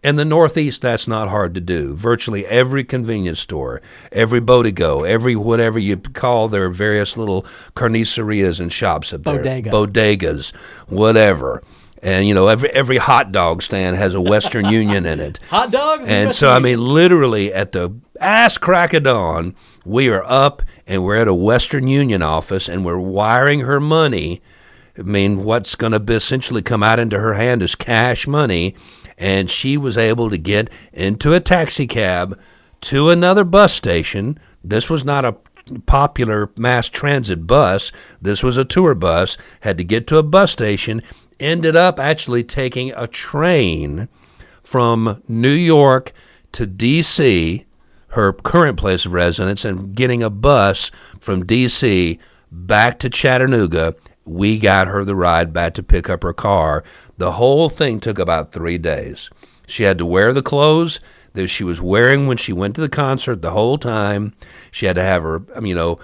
in 0.06 0.18
the 0.18 0.26
Northeast, 0.26 0.84
that's 0.84 1.08
not 1.08 1.30
hard 1.30 1.56
to 1.56 1.62
do. 1.62 1.96
Virtually 1.96 2.46
every 2.46 2.84
convenience 2.84 3.40
store, 3.40 3.82
every 4.12 4.40
Bodego, 4.40 5.08
every 5.08 5.36
whatever 5.36 5.80
you 5.80 5.98
call 5.98 6.48
their 6.48 6.70
various 6.70 7.18
little 7.18 7.44
carnicerias 7.76 8.60
and 8.60 8.72
shops 8.72 9.12
up 9.14 9.24
there, 9.24 9.38
Bodega. 9.38 9.72
bodegas, 9.72 10.54
whatever. 10.88 11.64
And 12.04 12.28
you 12.28 12.36
know, 12.36 12.48
every 12.50 12.70
every 12.70 12.98
hot 12.98 13.32
dog 13.32 13.64
stand 13.64 13.96
has 13.98 14.14
a 14.14 14.22
Western 14.22 14.66
Union 14.66 15.08
in 15.08 15.20
it. 15.20 15.40
Hot 15.50 15.72
dogs. 15.72 16.06
And 16.06 16.32
so, 16.32 16.52
I 16.52 16.60
mean, 16.60 16.80
literally 16.80 17.52
at 17.52 17.72
the 17.72 17.96
ass 18.22 18.60
crack 18.60 18.94
of 18.94 19.04
dawn, 19.04 19.56
we 19.86 20.10
are 20.10 20.24
up 20.28 20.62
and 20.86 21.04
we're 21.04 21.16
at 21.16 21.28
a 21.28 21.34
Western 21.34 21.88
Union 21.88 22.22
office 22.22 22.70
and 22.70 22.86
we're 22.86 23.00
wiring 23.00 23.62
her 23.62 23.80
money. 23.80 24.44
I 25.00 25.02
mean, 25.02 25.46
what's 25.46 25.74
going 25.74 25.94
to 25.94 26.14
essentially 26.14 26.62
come 26.62 26.84
out 26.84 27.00
into 27.00 27.20
her 27.20 27.34
hand 27.34 27.64
is 27.64 27.74
cash 27.74 28.28
money. 28.28 28.76
And 29.18 29.50
she 29.50 29.78
was 29.78 29.98
able 29.98 30.30
to 30.30 30.38
get 30.38 30.70
into 30.92 31.34
a 31.34 31.40
taxi 31.40 31.88
cab 31.88 32.38
to 32.82 33.10
another 33.10 33.44
bus 33.44 33.74
station. 33.74 34.40
This 34.64 34.90
was 34.90 35.06
not 35.06 35.26
a 35.26 35.38
popular 35.86 36.50
mass 36.58 36.90
transit 36.90 37.48
bus. 37.48 37.92
This 38.22 38.44
was 38.44 38.58
a 38.58 38.66
tour 38.66 38.94
bus. 38.94 39.38
Had 39.62 39.78
to 39.78 39.84
get 39.84 40.08
to 40.08 40.18
a 40.18 40.24
bus 40.24 40.52
station. 40.52 41.02
Ended 41.40 41.76
up 41.76 42.00
actually 42.00 42.44
taking 42.44 42.92
a 42.92 43.08
train 43.08 44.08
from 44.64 45.24
New 45.28 45.50
York 45.50 46.12
to 46.54 46.66
D.C 46.66 47.66
her 48.16 48.32
current 48.32 48.78
place 48.78 49.06
of 49.06 49.12
residence 49.12 49.66
and 49.66 49.94
getting 49.94 50.24
a 50.24 50.30
bus 50.30 50.90
from 51.20 51.46
D.C. 51.46 52.18
back 52.50 52.98
to 53.00 53.10
Chattanooga. 53.10 53.94
We 54.26 54.58
got 54.58 54.88
her 54.88 55.06
the 55.06 55.16
ride 55.16 55.54
back 55.54 55.76
to 55.76 55.84
pick 55.84 56.10
up 56.10 56.24
her 56.24 56.34
car. 56.34 56.84
The 57.18 57.34
whole 57.34 57.70
thing 57.70 58.00
took 58.00 58.20
about 58.20 58.52
three 58.52 58.78
days. 58.78 59.30
She 59.68 59.84
had 59.84 59.98
to 60.00 60.06
wear 60.06 60.34
the 60.34 60.42
clothes 60.42 61.00
that 61.34 61.48
she 61.48 61.64
was 61.64 61.82
wearing 61.82 62.28
when 62.28 62.38
she 62.38 62.54
went 62.54 62.76
to 62.76 62.82
the 62.82 62.90
concert 62.90 63.42
the 63.42 63.52
whole 63.52 63.78
time. 63.78 64.34
She 64.72 64.86
had 64.86 64.96
to 64.96 65.04
have 65.04 65.24
her, 65.24 65.44
you 65.62 65.76
know, 65.76 66.00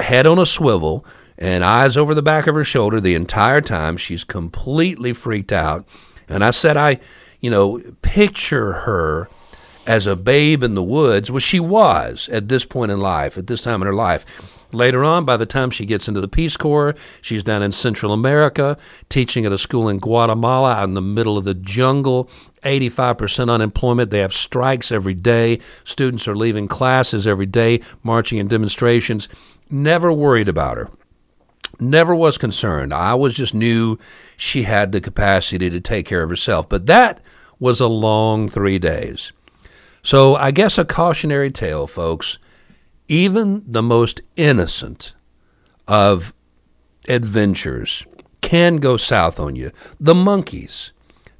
head 0.00 0.26
on 0.26 0.38
a 0.38 0.46
swivel 0.46 1.04
and 1.36 1.64
eyes 1.64 1.96
over 1.96 2.14
the 2.14 2.22
back 2.22 2.46
of 2.46 2.54
her 2.54 2.64
shoulder 2.64 3.00
the 3.00 3.14
entire 3.14 3.60
time. 3.60 3.96
She's 3.96 4.24
completely 4.24 5.12
freaked 5.12 5.52
out. 5.52 5.86
And 6.28 6.44
I 6.44 6.50
said, 6.50 6.76
I, 6.76 6.98
you 7.40 7.50
know, 7.50 7.80
picture 8.02 8.72
her 8.72 9.28
as 9.86 10.06
a 10.06 10.16
babe 10.16 10.62
in 10.62 10.74
the 10.74 10.82
woods, 10.82 11.30
which 11.30 11.44
she 11.44 11.60
was 11.60 12.28
at 12.30 12.48
this 12.48 12.64
point 12.64 12.92
in 12.92 13.00
life, 13.00 13.38
at 13.38 13.46
this 13.46 13.62
time 13.62 13.80
in 13.80 13.86
her 13.86 13.94
life. 13.94 14.26
Later 14.70 15.02
on, 15.02 15.24
by 15.24 15.38
the 15.38 15.46
time 15.46 15.70
she 15.70 15.86
gets 15.86 16.08
into 16.08 16.20
the 16.20 16.28
Peace 16.28 16.56
Corps, 16.56 16.94
she's 17.22 17.42
down 17.42 17.62
in 17.62 17.72
Central 17.72 18.12
America, 18.12 18.76
teaching 19.08 19.46
at 19.46 19.52
a 19.52 19.58
school 19.58 19.88
in 19.88 19.98
Guatemala 19.98 20.74
out 20.74 20.84
in 20.84 20.94
the 20.94 21.00
middle 21.00 21.38
of 21.38 21.44
the 21.44 21.54
jungle. 21.54 22.28
85% 22.64 23.50
unemployment. 23.50 24.10
They 24.10 24.18
have 24.18 24.34
strikes 24.34 24.92
every 24.92 25.14
day. 25.14 25.60
Students 25.84 26.28
are 26.28 26.36
leaving 26.36 26.68
classes 26.68 27.26
every 27.26 27.46
day, 27.46 27.80
marching 28.02 28.38
in 28.38 28.48
demonstrations. 28.48 29.28
Never 29.70 30.12
worried 30.12 30.48
about 30.48 30.76
her. 30.76 30.90
Never 31.80 32.14
was 32.14 32.36
concerned. 32.36 32.92
I 32.92 33.10
always 33.10 33.34
just 33.34 33.54
knew 33.54 33.98
she 34.36 34.64
had 34.64 34.92
the 34.92 35.00
capacity 35.00 35.70
to 35.70 35.80
take 35.80 36.06
care 36.06 36.22
of 36.22 36.30
herself. 36.30 36.68
But 36.68 36.86
that 36.86 37.20
was 37.58 37.80
a 37.80 37.86
long 37.86 38.48
three 38.48 38.78
days. 38.78 39.32
So 40.02 40.34
I 40.34 40.50
guess 40.50 40.76
a 40.76 40.84
cautionary 40.84 41.50
tale, 41.50 41.86
folks. 41.86 42.38
Even 43.08 43.64
the 43.66 43.82
most 43.82 44.20
innocent 44.36 45.14
of 45.86 46.32
adventures 47.08 48.04
can 48.40 48.76
go 48.76 48.96
south 48.96 49.40
on 49.40 49.56
you. 49.56 49.72
The 49.98 50.14
Monkees. 50.14 50.90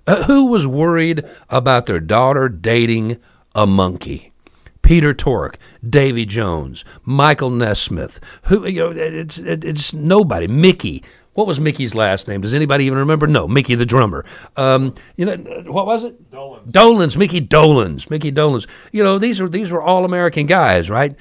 Uh, 0.06 0.24
who 0.24 0.46
was 0.46 0.66
worried 0.66 1.22
about 1.50 1.84
their 1.84 2.00
daughter 2.00 2.48
dating 2.48 3.18
a 3.54 3.66
monkey? 3.66 4.32
Peter 4.80 5.12
Tork, 5.12 5.58
Davy 5.86 6.24
Jones, 6.24 6.82
Michael 7.04 7.50
Nesmith. 7.50 8.18
Who 8.44 8.66
you 8.66 8.80
know? 8.80 8.90
It's 8.90 9.36
it's 9.36 9.92
nobody. 9.92 10.46
Mickey. 10.46 11.04
What 11.34 11.46
was 11.46 11.60
Mickey's 11.60 11.94
last 11.94 12.26
name? 12.26 12.40
Does 12.40 12.54
anybody 12.54 12.86
even 12.86 12.98
remember? 12.98 13.26
No, 13.26 13.46
Mickey 13.46 13.74
the 13.74 13.84
drummer. 13.84 14.24
Um, 14.56 14.94
you 15.16 15.26
know 15.26 15.36
what 15.66 15.84
was 15.84 16.04
it? 16.04 16.30
Dolenz. 16.30 16.70
Dolenz, 16.70 17.16
Mickey 17.18 17.42
Dolenz, 17.42 18.08
Mickey 18.08 18.32
Dolenz. 18.32 18.66
You 18.92 19.02
know 19.02 19.18
these 19.18 19.42
are 19.42 19.48
these 19.48 19.70
were 19.70 19.82
all 19.82 20.06
American 20.06 20.46
guys, 20.46 20.88
right? 20.88 21.14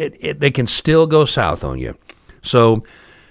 It, 0.00 0.16
it, 0.18 0.40
they 0.40 0.50
can 0.50 0.66
still 0.66 1.06
go 1.06 1.26
south 1.26 1.62
on 1.62 1.78
you. 1.78 1.94
So 2.42 2.82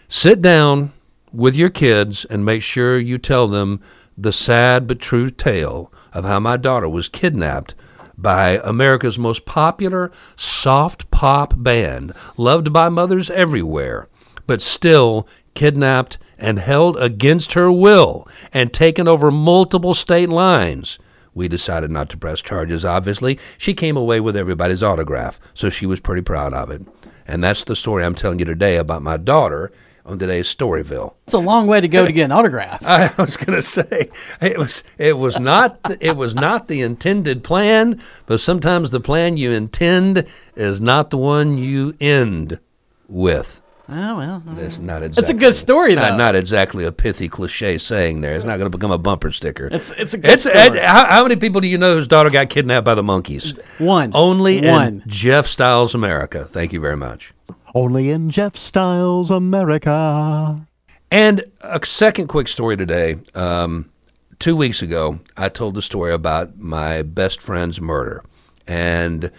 sit 0.07 0.39
down 0.39 0.93
with 1.33 1.55
your 1.55 1.71
kids 1.71 2.25
and 2.25 2.45
make 2.45 2.61
sure 2.61 2.99
you 2.99 3.17
tell 3.17 3.47
them 3.47 3.81
the 4.15 4.31
sad 4.31 4.85
but 4.85 4.99
true 4.99 5.31
tale 5.31 5.91
of 6.13 6.25
how 6.25 6.39
my 6.39 6.57
daughter 6.57 6.87
was 6.87 7.09
kidnapped 7.09 7.73
by 8.15 8.61
America's 8.63 9.17
most 9.17 9.45
popular 9.45 10.11
soft 10.35 11.09
pop 11.09 11.55
band, 11.57 12.13
loved 12.37 12.71
by 12.71 12.87
mothers 12.87 13.31
everywhere, 13.31 14.07
but 14.45 14.61
still 14.61 15.27
kidnapped 15.55 16.19
and 16.37 16.59
held 16.59 16.97
against 16.97 17.53
her 17.53 17.71
will 17.71 18.27
and 18.53 18.71
taken 18.71 19.07
over 19.07 19.31
multiple 19.31 19.95
state 19.95 20.29
lines. 20.29 20.99
We 21.39 21.47
decided 21.47 21.89
not 21.89 22.09
to 22.09 22.17
press 22.17 22.41
charges, 22.41 22.83
obviously. 22.83 23.39
She 23.57 23.73
came 23.73 23.95
away 23.95 24.19
with 24.19 24.35
everybody's 24.35 24.83
autograph, 24.83 25.39
so 25.53 25.69
she 25.69 25.85
was 25.85 26.01
pretty 26.01 26.21
proud 26.21 26.53
of 26.53 26.69
it. 26.69 26.81
And 27.25 27.41
that's 27.41 27.63
the 27.63 27.77
story 27.77 28.03
I'm 28.03 28.13
telling 28.13 28.39
you 28.39 28.45
today 28.45 28.75
about 28.75 29.03
my 29.03 29.15
daughter 29.15 29.71
on 30.05 30.19
today's 30.19 30.53
Storyville. 30.53 31.13
It's 31.27 31.33
a 31.33 31.39
long 31.39 31.67
way 31.67 31.79
to 31.79 31.87
go 31.87 32.05
to 32.05 32.11
get 32.11 32.25
an 32.25 32.33
autograph. 32.33 32.83
I 32.85 33.13
was 33.17 33.37
going 33.37 33.55
to 33.55 33.61
say 33.61 34.09
it 34.41 34.57
was 34.57 34.83
it 34.97 35.17
was 35.17 35.39
not 35.39 35.79
it 36.01 36.17
was 36.17 36.35
not 36.35 36.67
the 36.67 36.81
intended 36.81 37.41
plan, 37.41 38.01
but 38.25 38.41
sometimes 38.41 38.91
the 38.91 38.99
plan 38.99 39.37
you 39.37 39.53
intend 39.53 40.25
is 40.57 40.81
not 40.81 41.09
the 41.09 41.17
one 41.17 41.57
you 41.57 41.95
end 42.01 42.59
with. 43.07 43.61
Oh 43.91 44.17
well, 44.17 44.43
That's 44.45 44.77
not 44.79 45.01
exactly. 45.01 45.21
It's 45.21 45.29
a 45.29 45.33
good 45.33 45.55
story, 45.55 45.95
not, 45.95 46.11
though. 46.11 46.17
Not 46.17 46.35
exactly 46.35 46.85
a 46.85 46.91
pithy 46.91 47.27
cliche 47.27 47.77
saying 47.79 48.21
there. 48.21 48.35
It's 48.35 48.45
not 48.45 48.57
going 48.57 48.71
to 48.71 48.77
become 48.77 48.91
a 48.91 48.97
bumper 48.99 49.31
sticker. 49.31 49.67
It's 49.71 49.89
it's 49.91 50.13
a 50.13 50.17
good 50.19 50.31
It's 50.31 50.43
story. 50.43 50.57
it, 50.59 50.75
how, 50.83 51.05
how 51.07 51.23
many 51.23 51.35
people 51.35 51.59
do 51.59 51.67
you 51.67 51.77
know 51.77 51.95
whose 51.95 52.07
daughter 52.07 52.29
got 52.29 52.49
kidnapped 52.49 52.85
by 52.85 52.93
the 52.95 53.01
Monkees? 53.01 53.57
One. 53.79 54.11
Only 54.13 54.61
One. 54.67 54.87
in 54.87 55.03
Jeff 55.07 55.47
Styles 55.47 55.95
America. 55.95 56.45
Thank 56.45 56.71
you 56.71 56.79
very 56.79 56.97
much. 56.97 57.33
Only 57.73 58.11
in 58.11 58.29
Jeff 58.29 58.55
Styles 58.55 59.31
America. 59.31 60.65
And 61.11 61.43
a 61.61 61.83
second 61.85 62.27
quick 62.27 62.47
story 62.47 62.77
today. 62.77 63.17
Um, 63.33 63.89
two 64.37 64.55
weeks 64.55 64.81
ago, 64.83 65.19
I 65.35 65.49
told 65.49 65.73
the 65.75 65.81
story 65.81 66.13
about 66.13 66.59
my 66.59 67.01
best 67.01 67.41
friend's 67.41 67.81
murder, 67.81 68.23
and 68.67 69.31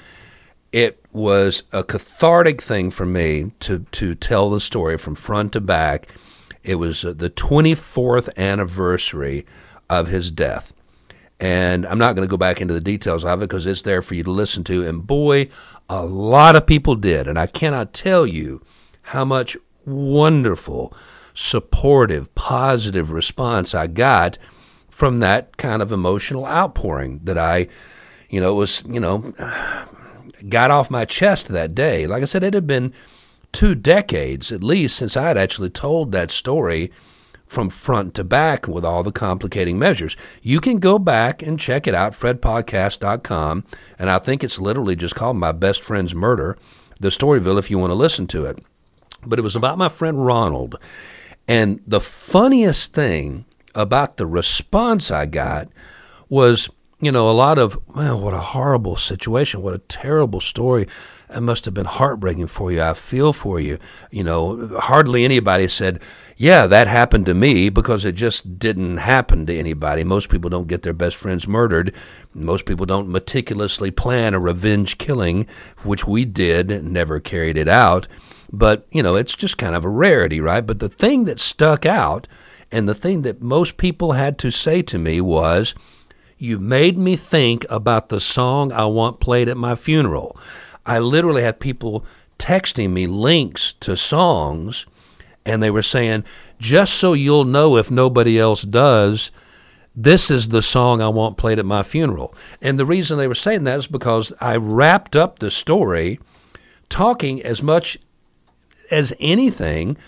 it 0.72 0.99
was 1.12 1.62
a 1.72 1.82
cathartic 1.82 2.62
thing 2.62 2.90
for 2.90 3.06
me 3.06 3.52
to 3.60 3.80
to 3.92 4.14
tell 4.14 4.50
the 4.50 4.60
story 4.60 4.96
from 4.96 5.14
front 5.14 5.52
to 5.52 5.60
back. 5.60 6.08
It 6.62 6.76
was 6.76 7.04
uh, 7.04 7.14
the 7.14 7.30
24th 7.30 8.36
anniversary 8.36 9.46
of 9.88 10.08
his 10.08 10.30
death. 10.30 10.72
And 11.40 11.86
I'm 11.86 11.98
not 11.98 12.14
going 12.14 12.28
to 12.28 12.30
go 12.30 12.36
back 12.36 12.60
into 12.60 12.74
the 12.74 12.82
details 12.82 13.24
of 13.24 13.40
it 13.40 13.48
because 13.48 13.66
it's 13.66 13.82
there 13.82 14.02
for 14.02 14.14
you 14.14 14.22
to 14.24 14.30
listen 14.30 14.62
to. 14.64 14.86
And 14.86 15.06
boy, 15.06 15.48
a 15.88 16.04
lot 16.04 16.54
of 16.54 16.66
people 16.66 16.96
did. 16.96 17.26
And 17.26 17.38
I 17.38 17.46
cannot 17.46 17.94
tell 17.94 18.26
you 18.26 18.62
how 19.02 19.24
much 19.24 19.56
wonderful, 19.86 20.92
supportive, 21.32 22.34
positive 22.34 23.10
response 23.10 23.74
I 23.74 23.86
got 23.86 24.36
from 24.90 25.20
that 25.20 25.56
kind 25.56 25.80
of 25.80 25.90
emotional 25.92 26.44
outpouring 26.46 27.20
that 27.24 27.38
I, 27.38 27.68
you 28.28 28.38
know, 28.38 28.54
was, 28.54 28.82
you 28.86 29.00
know, 29.00 29.32
got 30.48 30.70
off 30.70 30.90
my 30.90 31.04
chest 31.04 31.48
that 31.48 31.74
day. 31.74 32.06
Like 32.06 32.22
I 32.22 32.26
said, 32.26 32.42
it 32.42 32.54
had 32.54 32.66
been 32.66 32.92
two 33.52 33.74
decades 33.74 34.52
at 34.52 34.62
least 34.62 34.96
since 34.96 35.16
I 35.16 35.24
had 35.28 35.36
actually 35.38 35.70
told 35.70 36.12
that 36.12 36.30
story 36.30 36.92
from 37.46 37.68
front 37.68 38.14
to 38.14 38.22
back 38.22 38.68
with 38.68 38.84
all 38.84 39.02
the 39.02 39.10
complicating 39.10 39.76
measures. 39.76 40.16
You 40.40 40.60
can 40.60 40.78
go 40.78 41.00
back 41.00 41.42
and 41.42 41.58
check 41.58 41.88
it 41.88 41.94
out, 41.96 42.12
fredpodcast.com, 42.12 43.64
and 43.98 44.08
I 44.08 44.20
think 44.20 44.44
it's 44.44 44.60
literally 44.60 44.94
just 44.94 45.16
called 45.16 45.36
My 45.36 45.50
Best 45.50 45.82
Friend's 45.82 46.14
Murder. 46.14 46.56
the 47.00 47.08
Storyville 47.08 47.58
if 47.58 47.70
you 47.70 47.78
want 47.78 47.90
to 47.90 47.96
listen 47.96 48.26
to 48.28 48.44
it. 48.44 48.62
But 49.26 49.38
it 49.38 49.42
was 49.42 49.56
about 49.56 49.78
my 49.78 49.88
friend 49.88 50.24
Ronald. 50.24 50.78
And 51.48 51.80
the 51.86 52.00
funniest 52.00 52.92
thing 52.92 53.46
about 53.74 54.16
the 54.16 54.26
response 54.26 55.10
I 55.10 55.26
got 55.26 55.68
was, 56.28 56.68
you 57.00 57.10
know, 57.10 57.30
a 57.30 57.32
lot 57.32 57.58
of, 57.58 57.78
well, 57.88 58.20
what 58.20 58.34
a 58.34 58.38
horrible 58.38 58.96
situation. 58.96 59.62
What 59.62 59.74
a 59.74 59.78
terrible 59.78 60.40
story. 60.40 60.86
It 61.34 61.40
must 61.40 61.64
have 61.64 61.72
been 61.72 61.86
heartbreaking 61.86 62.48
for 62.48 62.70
you. 62.70 62.82
I 62.82 62.92
feel 62.92 63.32
for 63.32 63.58
you. 63.58 63.78
You 64.10 64.24
know, 64.24 64.78
hardly 64.78 65.24
anybody 65.24 65.66
said, 65.68 66.00
yeah, 66.36 66.66
that 66.66 66.88
happened 66.88 67.26
to 67.26 67.34
me 67.34 67.70
because 67.70 68.04
it 68.04 68.16
just 68.16 68.58
didn't 68.58 68.98
happen 68.98 69.46
to 69.46 69.58
anybody. 69.58 70.04
Most 70.04 70.28
people 70.28 70.50
don't 70.50 70.68
get 70.68 70.82
their 70.82 70.92
best 70.92 71.16
friends 71.16 71.48
murdered. 71.48 71.94
Most 72.34 72.66
people 72.66 72.84
don't 72.84 73.08
meticulously 73.08 73.90
plan 73.90 74.34
a 74.34 74.38
revenge 74.38 74.98
killing, 74.98 75.46
which 75.82 76.06
we 76.06 76.24
did, 76.24 76.84
never 76.84 77.18
carried 77.18 77.56
it 77.56 77.68
out. 77.68 78.08
But, 78.52 78.86
you 78.90 79.02
know, 79.02 79.14
it's 79.14 79.34
just 79.34 79.56
kind 79.56 79.74
of 79.74 79.84
a 79.84 79.88
rarity, 79.88 80.40
right? 80.40 80.66
But 80.66 80.80
the 80.80 80.88
thing 80.88 81.24
that 81.24 81.40
stuck 81.40 81.86
out 81.86 82.28
and 82.70 82.88
the 82.88 82.94
thing 82.94 83.22
that 83.22 83.40
most 83.40 83.76
people 83.76 84.12
had 84.12 84.38
to 84.38 84.50
say 84.50 84.82
to 84.82 84.98
me 84.98 85.20
was, 85.20 85.74
You 86.42 86.58
made 86.58 86.96
me 86.96 87.16
think 87.16 87.66
about 87.68 88.08
the 88.08 88.18
song 88.18 88.72
I 88.72 88.86
want 88.86 89.20
played 89.20 89.46
at 89.50 89.58
my 89.58 89.74
funeral. 89.74 90.38
I 90.86 90.98
literally 90.98 91.42
had 91.42 91.60
people 91.60 92.02
texting 92.38 92.92
me 92.92 93.06
links 93.06 93.74
to 93.80 93.94
songs, 93.94 94.86
and 95.44 95.62
they 95.62 95.70
were 95.70 95.82
saying, 95.82 96.24
Just 96.58 96.94
so 96.94 97.12
you'll 97.12 97.44
know 97.44 97.76
if 97.76 97.90
nobody 97.90 98.38
else 98.38 98.62
does, 98.62 99.30
this 99.94 100.30
is 100.30 100.48
the 100.48 100.62
song 100.62 101.02
I 101.02 101.08
want 101.08 101.36
played 101.36 101.58
at 101.58 101.66
my 101.66 101.82
funeral. 101.82 102.34
And 102.62 102.78
the 102.78 102.86
reason 102.86 103.18
they 103.18 103.28
were 103.28 103.34
saying 103.34 103.64
that 103.64 103.78
is 103.80 103.86
because 103.86 104.32
I 104.40 104.56
wrapped 104.56 105.14
up 105.14 105.40
the 105.40 105.50
story 105.50 106.20
talking 106.88 107.42
as 107.42 107.62
much 107.62 107.98
as 108.90 109.12
anything 109.20 109.98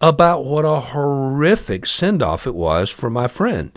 about 0.00 0.44
what 0.44 0.64
a 0.64 0.78
horrific 0.78 1.84
send 1.84 2.22
off 2.22 2.46
it 2.46 2.54
was 2.54 2.90
for 2.90 3.10
my 3.10 3.26
friend. 3.26 3.76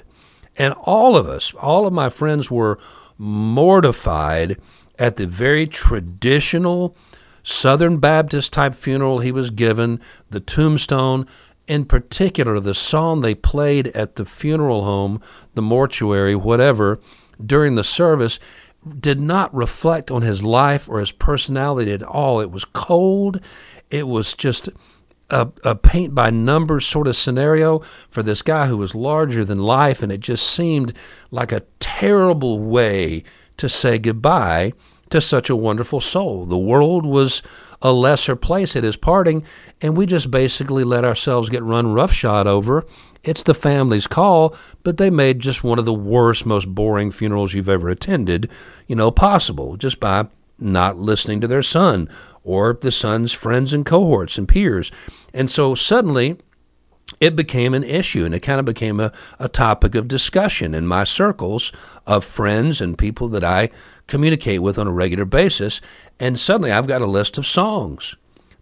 And 0.58 0.74
all 0.84 1.16
of 1.16 1.28
us, 1.28 1.54
all 1.56 1.88
of 1.88 1.94
my 1.94 2.10
friends 2.10 2.52
were 2.52 2.80
mortified 3.18 4.60
at 5.00 5.16
the 5.16 5.26
very 5.26 5.66
traditional 5.68 6.96
Southern 7.44 7.98
Baptist 7.98 8.54
type 8.54 8.74
funeral 8.74 9.20
he 9.20 9.32
was 9.32 9.50
given, 9.50 10.00
the 10.30 10.40
tombstone, 10.40 11.28
in 11.68 11.86
particular, 11.86 12.60
the 12.60 12.74
song 12.74 13.22
they 13.22 13.36
played 13.36 13.88
at 13.88 14.16
the 14.16 14.26
funeral 14.26 14.84
home, 14.84 15.22
the 15.54 15.62
mortuary, 15.62 16.36
whatever, 16.36 17.00
during 17.44 17.76
the 17.76 17.84
service 17.84 18.40
did 19.00 19.20
not 19.20 19.54
reflect 19.56 20.12
on 20.12 20.22
his 20.22 20.44
life 20.44 20.90
or 20.90 21.00
his 21.00 21.12
personality 21.12 21.92
at 21.92 22.04
all. 22.04 22.42
It 22.42 22.52
was 22.52 22.66
cold. 22.66 23.40
It 23.90 24.08
was 24.08 24.34
just 24.34 24.70
a, 25.30 25.50
a 25.64 25.76
paint 25.76 26.14
by 26.14 26.30
numbers 26.30 26.86
sort 26.86 27.08
of 27.08 27.16
scenario 27.16 27.80
for 28.10 28.24
this 28.24 28.42
guy 28.42 28.68
who 28.68 28.78
was 28.78 28.96
larger 28.96 29.44
than 29.44 29.60
life, 29.60 30.02
and 30.04 30.12
it 30.12 30.20
just 30.20 30.50
seemed 30.50 30.94
like 31.32 31.52
a 31.52 31.64
terrible 31.80 32.60
way 32.60 33.24
to 33.58 33.70
say 33.70 33.98
goodbye 33.98 34.74
to 35.10 35.22
such 35.22 35.50
a 35.50 35.56
wonderful 35.56 36.02
soul. 36.02 36.46
The 36.46 36.58
world 36.58 37.06
was 37.06 37.42
a 37.82 37.92
lesser 37.92 38.36
place 38.36 38.76
at 38.76 38.84
his 38.84 38.96
parting, 38.96 39.44
and 39.82 39.96
we 39.98 40.06
just 40.06 40.32
basically 40.32 40.84
let 40.84 41.06
ourselves 41.06 41.50
get 41.50 41.64
run 41.64 41.94
roughshod 41.94 42.48
over. 42.48 42.86
It's 43.24 43.44
the 43.44 43.54
family's 43.54 44.08
call, 44.08 44.56
but 44.84 44.98
they 44.98 45.10
made 45.10 45.40
just 45.40 45.64
one 45.64 45.80
of 45.80 45.86
the 45.86 45.94
worst, 45.94 46.46
most 46.46 46.74
boring 46.74 47.12
funerals 47.12 47.54
you've 47.54 47.70
ever 47.70 47.90
attended, 47.90 48.50
you 48.88 48.96
know, 48.96 49.12
possible 49.12 49.78
just 49.78 50.00
by 50.00 50.28
not 50.60 50.98
listening 50.98 51.42
to 51.42 51.48
their 51.48 51.64
son 51.64 52.10
or 52.44 52.78
the 52.80 52.92
son's 52.92 53.32
friends 53.32 53.74
and 53.74 53.86
cohorts 53.86 54.38
and 54.38 54.48
peers. 54.48 54.92
And 55.34 55.50
so 55.50 55.76
suddenly 55.76 56.38
it 57.20 57.36
became 57.36 57.74
an 57.74 57.84
issue 57.84 58.26
and 58.26 58.34
it 58.34 58.42
kind 58.42 58.60
of 58.60 58.66
became 58.66 59.00
a, 59.00 59.12
a 59.40 59.50
topic 59.50 59.96
of 59.96 60.08
discussion 60.08 60.74
in 60.74 60.88
my 60.88 61.04
circles 61.04 61.72
of 62.06 62.26
friends 62.26 62.82
and 62.82 62.98
people 62.98 63.30
that 63.30 63.44
I 63.44 63.70
communicate 64.08 64.62
with 64.62 64.78
on 64.78 64.88
a 64.88 64.92
regular 64.92 65.26
basis. 65.26 65.82
And 66.20 66.40
suddenly 66.40 66.72
I've 66.72 66.88
got 66.88 67.02
a 67.02 67.08
list 67.08 67.38
of 67.38 67.48
songs 67.48 68.16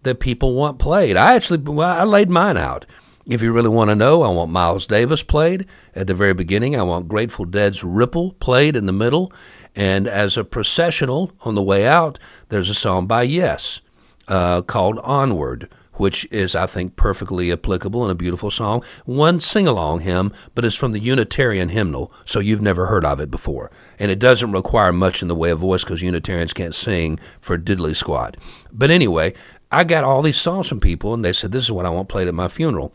that 0.03 0.19
people 0.19 0.53
want 0.53 0.79
played. 0.79 1.17
I 1.17 1.35
actually 1.35 1.59
well, 1.59 1.89
I 1.89 2.03
laid 2.03 2.29
mine 2.29 2.57
out. 2.57 2.85
If 3.27 3.43
you 3.43 3.51
really 3.51 3.69
want 3.69 3.89
to 3.89 3.95
know, 3.95 4.23
I 4.23 4.29
want 4.29 4.51
Miles 4.51 4.87
Davis 4.87 5.21
played 5.21 5.67
at 5.95 6.07
the 6.07 6.15
very 6.15 6.33
beginning. 6.33 6.75
I 6.75 6.81
want 6.81 7.07
Grateful 7.07 7.45
Dead's 7.45 7.83
Ripple 7.83 8.33
played 8.33 8.75
in 8.75 8.87
the 8.87 8.91
middle. 8.91 9.31
And 9.75 10.07
as 10.07 10.37
a 10.37 10.43
processional 10.43 11.31
on 11.41 11.55
the 11.55 11.61
way 11.61 11.87
out, 11.87 12.19
there's 12.49 12.69
a 12.69 12.75
song 12.75 13.07
by 13.07 13.23
Yes 13.23 13.81
uh, 14.27 14.61
called 14.61 14.99
Onward, 14.99 15.69
which 15.93 16.25
is, 16.31 16.55
I 16.55 16.65
think, 16.65 16.95
perfectly 16.95 17.51
applicable 17.51 18.03
and 18.03 18.11
a 18.11 18.15
beautiful 18.15 18.49
song. 18.49 18.83
One 19.05 19.39
sing 19.39 19.67
along 19.67 20.01
hymn, 20.01 20.33
but 20.55 20.65
it's 20.65 20.75
from 20.75 20.93
the 20.93 20.99
Unitarian 20.99 21.69
hymnal, 21.69 22.11
so 22.25 22.39
you've 22.39 22.61
never 22.61 22.87
heard 22.87 23.05
of 23.05 23.19
it 23.19 23.29
before. 23.29 23.71
And 23.99 24.09
it 24.09 24.19
doesn't 24.19 24.51
require 24.51 24.91
much 24.91 25.21
in 25.21 25.27
the 25.27 25.35
way 25.35 25.51
of 25.51 25.59
voice 25.59 25.83
because 25.83 26.01
Unitarians 26.01 26.53
can't 26.53 26.75
sing 26.75 27.19
for 27.39 27.57
diddly 27.57 27.95
squat. 27.95 28.37
But 28.71 28.89
anyway, 28.89 29.33
I 29.71 29.83
got 29.83 30.03
all 30.03 30.21
these 30.21 30.39
songs 30.39 30.67
from 30.67 30.79
people, 30.79 31.13
and 31.13 31.23
they 31.23 31.33
said, 31.33 31.51
This 31.51 31.65
is 31.65 31.71
what 31.71 31.85
I 31.85 31.89
want 31.89 32.09
played 32.09 32.27
at 32.27 32.33
my 32.33 32.47
funeral. 32.47 32.93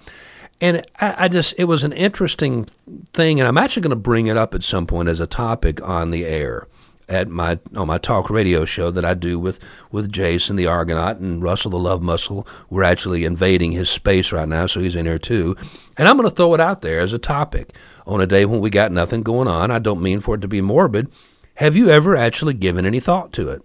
And 0.61 0.87
I, 0.99 1.25
I 1.25 1.29
just, 1.29 1.55
it 1.59 1.65
was 1.65 1.85
an 1.85 1.93
interesting 1.93 2.65
thing, 3.13 3.41
and 3.41 3.49
I'm 3.49 3.59
actually 3.59 3.83
going 3.83 3.91
to 3.91 3.97
bring 3.97 4.27
it 4.27 4.37
up 4.37 4.55
at 4.55 4.63
some 4.63 4.87
point 4.87 5.09
as 5.09 5.21
a 5.21 5.27
topic 5.27 5.83
on 5.83 6.11
the 6.11 6.25
air 6.25 6.67
at 7.09 7.29
my 7.29 7.59
on 7.75 7.87
my 7.87 7.99
talk 7.99 8.31
radio 8.31 8.65
show 8.65 8.91
that 8.91 9.05
I 9.05 9.15
do 9.15 9.39
with 9.39 9.61
with 9.93 10.11
Jason 10.11 10.57
the 10.57 10.67
Argonaut 10.67 11.19
and 11.19 11.43
Russell 11.43 11.71
the 11.71 11.79
Love 11.79 12.03
Muscle. 12.03 12.47
We're 12.69 12.83
actually 12.83 13.25
invading 13.25 13.73
his 13.73 13.89
space 13.89 14.33
right 14.33 14.49
now, 14.49 14.67
so 14.67 14.81
he's 14.81 14.97
in 14.97 15.07
here 15.07 15.19
too. 15.19 15.57
And 15.97 16.09
I'm 16.09 16.17
going 16.17 16.29
to 16.29 16.35
throw 16.35 16.55
it 16.55 16.61
out 16.61 16.83
there 16.83 17.01
as 17.01 17.13
a 17.13 17.19
topic 17.19 17.75
on 18.07 18.21
a 18.21 18.27
day 18.27 18.45
when 18.45 18.61
we 18.61 18.71
got 18.71 18.93
nothing 18.93 19.23
going 19.23 19.49
on. 19.49 19.71
I 19.71 19.79
don't 19.79 20.03
mean 20.03 20.21
for 20.21 20.35
it 20.35 20.41
to 20.41 20.49
be 20.49 20.61
morbid. 20.61 21.11
Have 21.57 21.77
you 21.77 21.89
ever 21.89 22.17
actually 22.17 22.55
given 22.55 22.85
any 22.85 23.01
thought 23.01 23.33
to 23.35 23.49
it? 23.49 23.63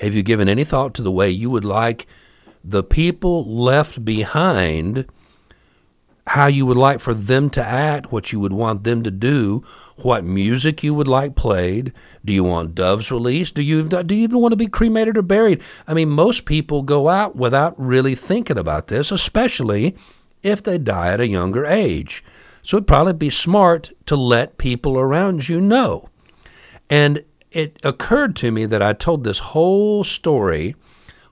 Have 0.00 0.14
you 0.14 0.22
given 0.22 0.48
any 0.48 0.64
thought 0.64 0.94
to 0.94 1.02
the 1.02 1.10
way 1.10 1.30
you 1.30 1.50
would 1.50 1.64
like 1.64 2.06
the 2.62 2.82
people 2.82 3.44
left 3.44 4.04
behind? 4.04 5.06
How 6.26 6.46
you 6.46 6.64
would 6.64 6.76
like 6.76 7.00
for 7.00 7.12
them 7.12 7.50
to 7.50 7.62
act, 7.64 8.10
what 8.10 8.32
you 8.32 8.40
would 8.40 8.52
want 8.52 8.84
them 8.84 9.02
to 9.02 9.10
do, 9.10 9.62
what 9.96 10.24
music 10.24 10.82
you 10.82 10.94
would 10.94 11.08
like 11.08 11.34
played. 11.34 11.92
Do 12.24 12.32
you 12.32 12.42
want 12.42 12.74
doves 12.74 13.10
released? 13.10 13.54
Do 13.54 13.62
you 13.62 13.86
do 13.86 14.14
you 14.14 14.22
even 14.22 14.40
want 14.40 14.52
to 14.52 14.56
be 14.56 14.66
cremated 14.66 15.18
or 15.18 15.22
buried? 15.22 15.62
I 15.86 15.92
mean, 15.92 16.08
most 16.08 16.46
people 16.46 16.82
go 16.82 17.08
out 17.08 17.36
without 17.36 17.78
really 17.78 18.14
thinking 18.14 18.56
about 18.56 18.86
this, 18.86 19.12
especially 19.12 19.94
if 20.42 20.62
they 20.62 20.78
die 20.78 21.12
at 21.12 21.20
a 21.20 21.28
younger 21.28 21.66
age. 21.66 22.24
So 22.62 22.78
it'd 22.78 22.86
probably 22.86 23.12
be 23.12 23.30
smart 23.30 23.92
to 24.06 24.16
let 24.16 24.56
people 24.56 24.98
around 24.98 25.48
you 25.48 25.60
know. 25.60 26.08
And 26.88 27.22
it 27.50 27.78
occurred 27.84 28.34
to 28.36 28.50
me 28.50 28.64
that 28.66 28.80
I 28.82 28.94
told 28.94 29.24
this 29.24 29.38
whole 29.38 30.02
story, 30.02 30.74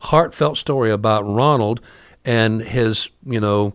heartfelt 0.00 0.58
story 0.58 0.90
about 0.90 1.24
Ronald 1.24 1.80
and 2.24 2.60
his, 2.62 3.08
you 3.24 3.40
know, 3.40 3.74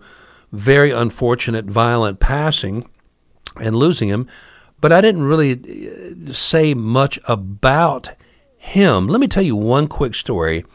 very 0.52 0.92
unfortunate, 0.92 1.66
violent 1.66 2.20
passing 2.20 2.88
and 3.60 3.76
losing 3.76 4.10
him. 4.10 4.28
But 4.80 4.94
I 4.94 5.02
didn't 5.02 5.24
really 5.24 5.54
uh, 5.54 6.34
say 6.34 6.74
much 6.74 7.20
about 7.26 8.12
him. 8.58 9.08
Let 9.08 9.20
me 9.20 9.28
tell 9.28 9.44
you 9.44 9.56
one 9.56 9.88
quick 9.88 10.14
story 10.14 10.66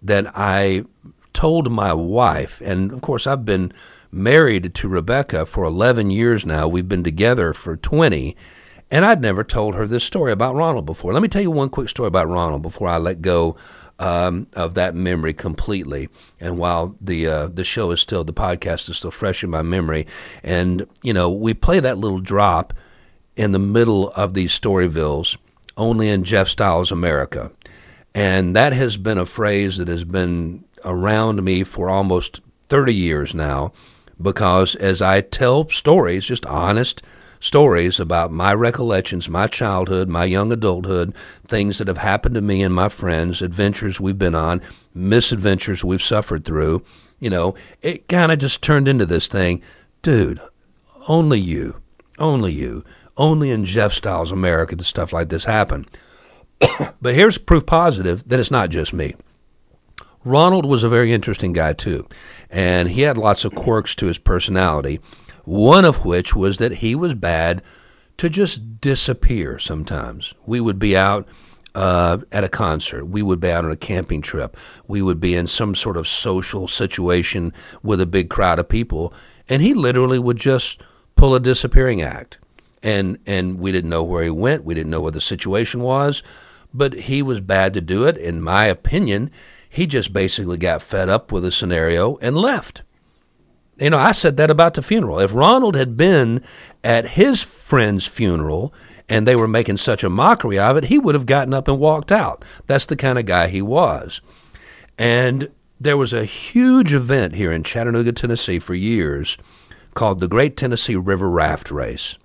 that 0.00 0.30
I 0.34 0.84
told 1.32 1.70
my 1.70 1.92
wife. 1.92 2.60
And 2.64 2.92
of 2.92 3.00
course, 3.00 3.26
I've 3.26 3.44
been 3.44 3.72
married 4.10 4.74
to 4.74 4.88
Rebecca 4.88 5.44
for 5.44 5.64
11 5.64 6.10
years 6.10 6.46
now. 6.46 6.68
We've 6.68 6.88
been 6.88 7.04
together 7.04 7.52
for 7.52 7.76
20. 7.76 8.36
And 8.90 9.04
I'd 9.04 9.20
never 9.20 9.44
told 9.44 9.74
her 9.74 9.86
this 9.86 10.04
story 10.04 10.32
about 10.32 10.54
Ronald 10.54 10.86
before. 10.86 11.12
Let 11.12 11.22
me 11.22 11.28
tell 11.28 11.42
you 11.42 11.50
one 11.50 11.68
quick 11.68 11.88
story 11.90 12.06
about 12.06 12.28
Ronald 12.28 12.62
before 12.62 12.88
I 12.88 12.96
let 12.96 13.20
go 13.20 13.56
um, 13.98 14.46
of 14.52 14.74
that 14.74 14.94
memory 14.94 15.34
completely. 15.34 16.08
And 16.40 16.58
while 16.58 16.96
the 17.00 17.26
uh, 17.26 17.46
the 17.48 17.64
show 17.64 17.90
is 17.90 18.00
still 18.00 18.24
the 18.24 18.32
podcast 18.32 18.88
is 18.88 18.98
still 18.98 19.10
fresh 19.10 19.42
in 19.42 19.50
my 19.50 19.62
memory, 19.62 20.06
and 20.42 20.86
you 21.02 21.12
know 21.12 21.30
we 21.30 21.54
play 21.54 21.80
that 21.80 21.98
little 21.98 22.20
drop 22.20 22.72
in 23.36 23.52
the 23.52 23.58
middle 23.58 24.10
of 24.10 24.34
these 24.34 24.58
storyvilles 24.58 25.36
only 25.76 26.08
in 26.08 26.24
Jeff 26.24 26.48
Styles 26.48 26.90
America, 26.90 27.50
and 28.14 28.54
that 28.56 28.72
has 28.72 28.96
been 28.96 29.18
a 29.18 29.26
phrase 29.26 29.76
that 29.76 29.88
has 29.88 30.04
been 30.04 30.64
around 30.84 31.42
me 31.42 31.64
for 31.64 31.88
almost 31.88 32.40
thirty 32.68 32.94
years 32.94 33.34
now, 33.34 33.72
because 34.20 34.74
as 34.76 35.02
I 35.02 35.20
tell 35.20 35.68
stories, 35.68 36.26
just 36.26 36.46
honest 36.46 37.02
stories 37.40 38.00
about 38.00 38.32
my 38.32 38.52
recollections, 38.52 39.28
my 39.28 39.46
childhood, 39.46 40.08
my 40.08 40.24
young 40.24 40.52
adulthood, 40.52 41.14
things 41.46 41.78
that 41.78 41.88
have 41.88 41.98
happened 41.98 42.34
to 42.34 42.40
me 42.40 42.62
and 42.62 42.74
my 42.74 42.88
friends, 42.88 43.42
adventures 43.42 44.00
we've 44.00 44.18
been 44.18 44.34
on, 44.34 44.60
misadventures 44.94 45.84
we've 45.84 46.02
suffered 46.02 46.44
through. 46.44 46.84
You 47.20 47.30
know, 47.30 47.54
it 47.82 48.08
kind 48.08 48.32
of 48.32 48.38
just 48.38 48.62
turned 48.62 48.88
into 48.88 49.06
this 49.06 49.28
thing. 49.28 49.62
Dude, 50.02 50.40
only 51.08 51.40
you, 51.40 51.80
only 52.18 52.52
you, 52.52 52.84
only 53.16 53.50
in 53.50 53.64
Jeff 53.64 53.92
Styles 53.92 54.30
America 54.30 54.76
does 54.76 54.86
stuff 54.86 55.12
like 55.12 55.28
this 55.28 55.44
happen. 55.44 55.86
but 57.00 57.14
here's 57.14 57.38
proof 57.38 57.66
positive 57.66 58.28
that 58.28 58.40
it's 58.40 58.50
not 58.50 58.70
just 58.70 58.92
me. 58.92 59.14
Ronald 60.24 60.66
was 60.66 60.84
a 60.84 60.88
very 60.88 61.12
interesting 61.12 61.52
guy 61.52 61.72
too, 61.72 62.06
and 62.50 62.88
he 62.88 63.02
had 63.02 63.16
lots 63.16 63.44
of 63.44 63.54
quirks 63.54 63.94
to 63.96 64.06
his 64.06 64.18
personality. 64.18 65.00
One 65.48 65.86
of 65.86 66.04
which 66.04 66.36
was 66.36 66.58
that 66.58 66.72
he 66.72 66.94
was 66.94 67.14
bad 67.14 67.62
to 68.18 68.28
just 68.28 68.82
disappear. 68.82 69.58
Sometimes 69.58 70.34
we 70.44 70.60
would 70.60 70.78
be 70.78 70.94
out 70.94 71.26
uh, 71.74 72.18
at 72.30 72.44
a 72.44 72.50
concert. 72.50 73.06
We 73.06 73.22
would 73.22 73.40
be 73.40 73.50
out 73.50 73.64
on 73.64 73.70
a 73.70 73.76
camping 73.76 74.20
trip. 74.20 74.58
We 74.86 75.00
would 75.00 75.20
be 75.20 75.34
in 75.34 75.46
some 75.46 75.74
sort 75.74 75.96
of 75.96 76.06
social 76.06 76.68
situation 76.68 77.54
with 77.82 77.98
a 78.02 78.04
big 78.04 78.28
crowd 78.28 78.58
of 78.58 78.68
people, 78.68 79.14
and 79.48 79.62
he 79.62 79.72
literally 79.72 80.18
would 80.18 80.36
just 80.36 80.82
pull 81.16 81.34
a 81.34 81.40
disappearing 81.40 82.02
act. 82.02 82.36
And 82.82 83.18
and 83.24 83.58
we 83.58 83.72
didn't 83.72 83.88
know 83.88 84.04
where 84.04 84.24
he 84.24 84.30
went. 84.30 84.64
We 84.64 84.74
didn't 84.74 84.90
know 84.90 85.00
what 85.00 85.14
the 85.14 85.20
situation 85.22 85.80
was, 85.80 86.22
but 86.74 86.92
he 86.92 87.22
was 87.22 87.40
bad 87.40 87.72
to 87.72 87.80
do 87.80 88.04
it. 88.04 88.18
In 88.18 88.42
my 88.42 88.66
opinion, 88.66 89.30
he 89.66 89.86
just 89.86 90.12
basically 90.12 90.58
got 90.58 90.82
fed 90.82 91.08
up 91.08 91.32
with 91.32 91.42
the 91.42 91.50
scenario 91.50 92.18
and 92.18 92.36
left. 92.36 92.82
You 93.80 93.90
know, 93.90 93.98
I 93.98 94.12
said 94.12 94.36
that 94.36 94.50
about 94.50 94.74
the 94.74 94.82
funeral. 94.82 95.20
If 95.20 95.32
Ronald 95.32 95.76
had 95.76 95.96
been 95.96 96.42
at 96.82 97.10
his 97.10 97.42
friend's 97.42 98.06
funeral 98.06 98.74
and 99.08 99.26
they 99.26 99.36
were 99.36 99.48
making 99.48 99.76
such 99.76 100.02
a 100.02 100.10
mockery 100.10 100.58
of 100.58 100.76
it, 100.76 100.84
he 100.84 100.98
would 100.98 101.14
have 101.14 101.26
gotten 101.26 101.54
up 101.54 101.68
and 101.68 101.78
walked 101.78 102.10
out. 102.10 102.44
That's 102.66 102.84
the 102.84 102.96
kind 102.96 103.18
of 103.18 103.26
guy 103.26 103.48
he 103.48 103.62
was. 103.62 104.20
And 104.98 105.48
there 105.80 105.96
was 105.96 106.12
a 106.12 106.24
huge 106.24 106.92
event 106.92 107.34
here 107.34 107.52
in 107.52 107.62
Chattanooga, 107.62 108.12
Tennessee 108.12 108.58
for 108.58 108.74
years 108.74 109.38
called 109.94 110.18
the 110.18 110.28
Great 110.28 110.56
Tennessee 110.56 110.96
River 110.96 111.30
Raft 111.30 111.70
Race. 111.70 112.18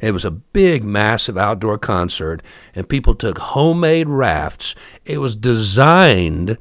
It 0.00 0.10
was 0.10 0.24
a 0.24 0.30
big, 0.30 0.84
massive 0.84 1.38
outdoor 1.38 1.78
concert, 1.78 2.42
and 2.74 2.88
people 2.88 3.14
took 3.14 3.38
homemade 3.38 4.08
rafts. 4.08 4.74
It 5.04 5.18
was 5.18 5.34
designed 5.34 6.58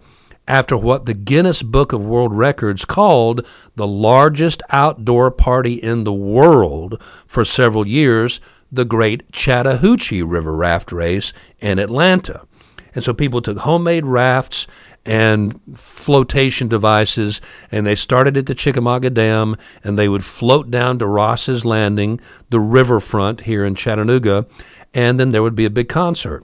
after 0.47 0.77
what 0.77 1.05
the 1.05 1.13
Guinness 1.13 1.63
Book 1.63 1.93
of 1.93 2.05
World 2.05 2.33
Records 2.33 2.85
called 2.85 3.45
the 3.75 3.87
largest 3.87 4.61
outdoor 4.69 5.31
party 5.31 5.73
in 5.75 6.03
the 6.03 6.13
world 6.13 7.01
for 7.25 7.43
several 7.43 7.87
years 7.87 8.39
the 8.71 8.85
Great 8.85 9.31
Chattahoochee 9.31 10.21
River 10.21 10.55
Raft 10.55 10.91
Race 10.91 11.33
in 11.59 11.79
Atlanta. 11.79 12.45
And 12.93 13.03
so 13.03 13.13
people 13.13 13.41
took 13.41 13.59
homemade 13.59 14.05
rafts 14.05 14.67
and 15.05 15.59
flotation 15.75 16.67
devices, 16.67 17.41
and 17.71 17.85
they 17.85 17.93
started 17.93 18.37
at 18.37 18.47
the 18.47 18.55
Chickamauga 18.55 19.09
Dam, 19.09 19.55
and 19.83 19.99
they 19.99 20.09
would 20.09 20.23
float 20.23 20.71
down 20.71 20.97
to 20.99 21.05
Ross's 21.05 21.63
Landing, 21.63 22.19
the 22.49 22.59
riverfront 22.59 23.41
here 23.41 23.63
in 23.63 23.75
Chattanooga, 23.75 24.47
and 24.93 25.19
then 25.19 25.29
there 25.29 25.43
would 25.43 25.55
be 25.55 25.65
a 25.65 25.69
big 25.69 25.89
concert. 25.89 26.43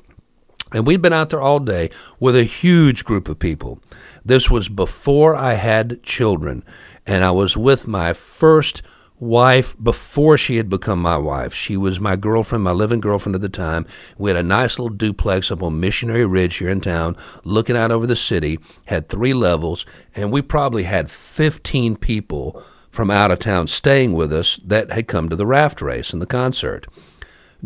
And 0.73 0.87
we'd 0.87 1.01
been 1.01 1.13
out 1.13 1.29
there 1.29 1.41
all 1.41 1.59
day 1.59 1.89
with 2.19 2.35
a 2.35 2.43
huge 2.43 3.03
group 3.03 3.27
of 3.27 3.39
people. 3.39 3.79
This 4.23 4.49
was 4.49 4.69
before 4.69 5.35
I 5.35 5.53
had 5.53 6.01
children, 6.03 6.63
and 7.05 7.23
I 7.23 7.31
was 7.31 7.57
with 7.57 7.87
my 7.87 8.13
first 8.13 8.81
wife 9.19 9.75
before 9.81 10.35
she 10.35 10.57
had 10.57 10.67
become 10.67 10.99
my 10.99 11.17
wife. 11.17 11.53
She 11.53 11.77
was 11.77 11.99
my 11.99 12.15
girlfriend, 12.15 12.63
my 12.63 12.71
living 12.71 12.99
girlfriend 12.99 13.35
at 13.35 13.41
the 13.41 13.49
time. 13.49 13.85
We 14.17 14.29
had 14.29 14.37
a 14.37 14.43
nice 14.43 14.79
little 14.79 14.95
duplex 14.95 15.51
up 15.51 15.61
on 15.61 15.79
Missionary 15.79 16.25
Ridge 16.25 16.57
here 16.57 16.69
in 16.69 16.81
town, 16.81 17.15
looking 17.43 17.77
out 17.77 17.91
over 17.91 18.07
the 18.07 18.15
city, 18.15 18.59
had 18.85 19.09
three 19.09 19.33
levels, 19.33 19.85
and 20.15 20.31
we 20.31 20.41
probably 20.41 20.83
had 20.83 21.11
15 21.11 21.97
people 21.97 22.63
from 22.89 23.11
out 23.11 23.31
of 23.31 23.39
town 23.39 23.67
staying 23.67 24.13
with 24.13 24.33
us 24.33 24.59
that 24.65 24.91
had 24.91 25.07
come 25.07 25.29
to 25.29 25.35
the 25.35 25.45
raft 25.45 25.81
race 25.81 26.11
and 26.11 26.21
the 26.21 26.25
concert. 26.25 26.87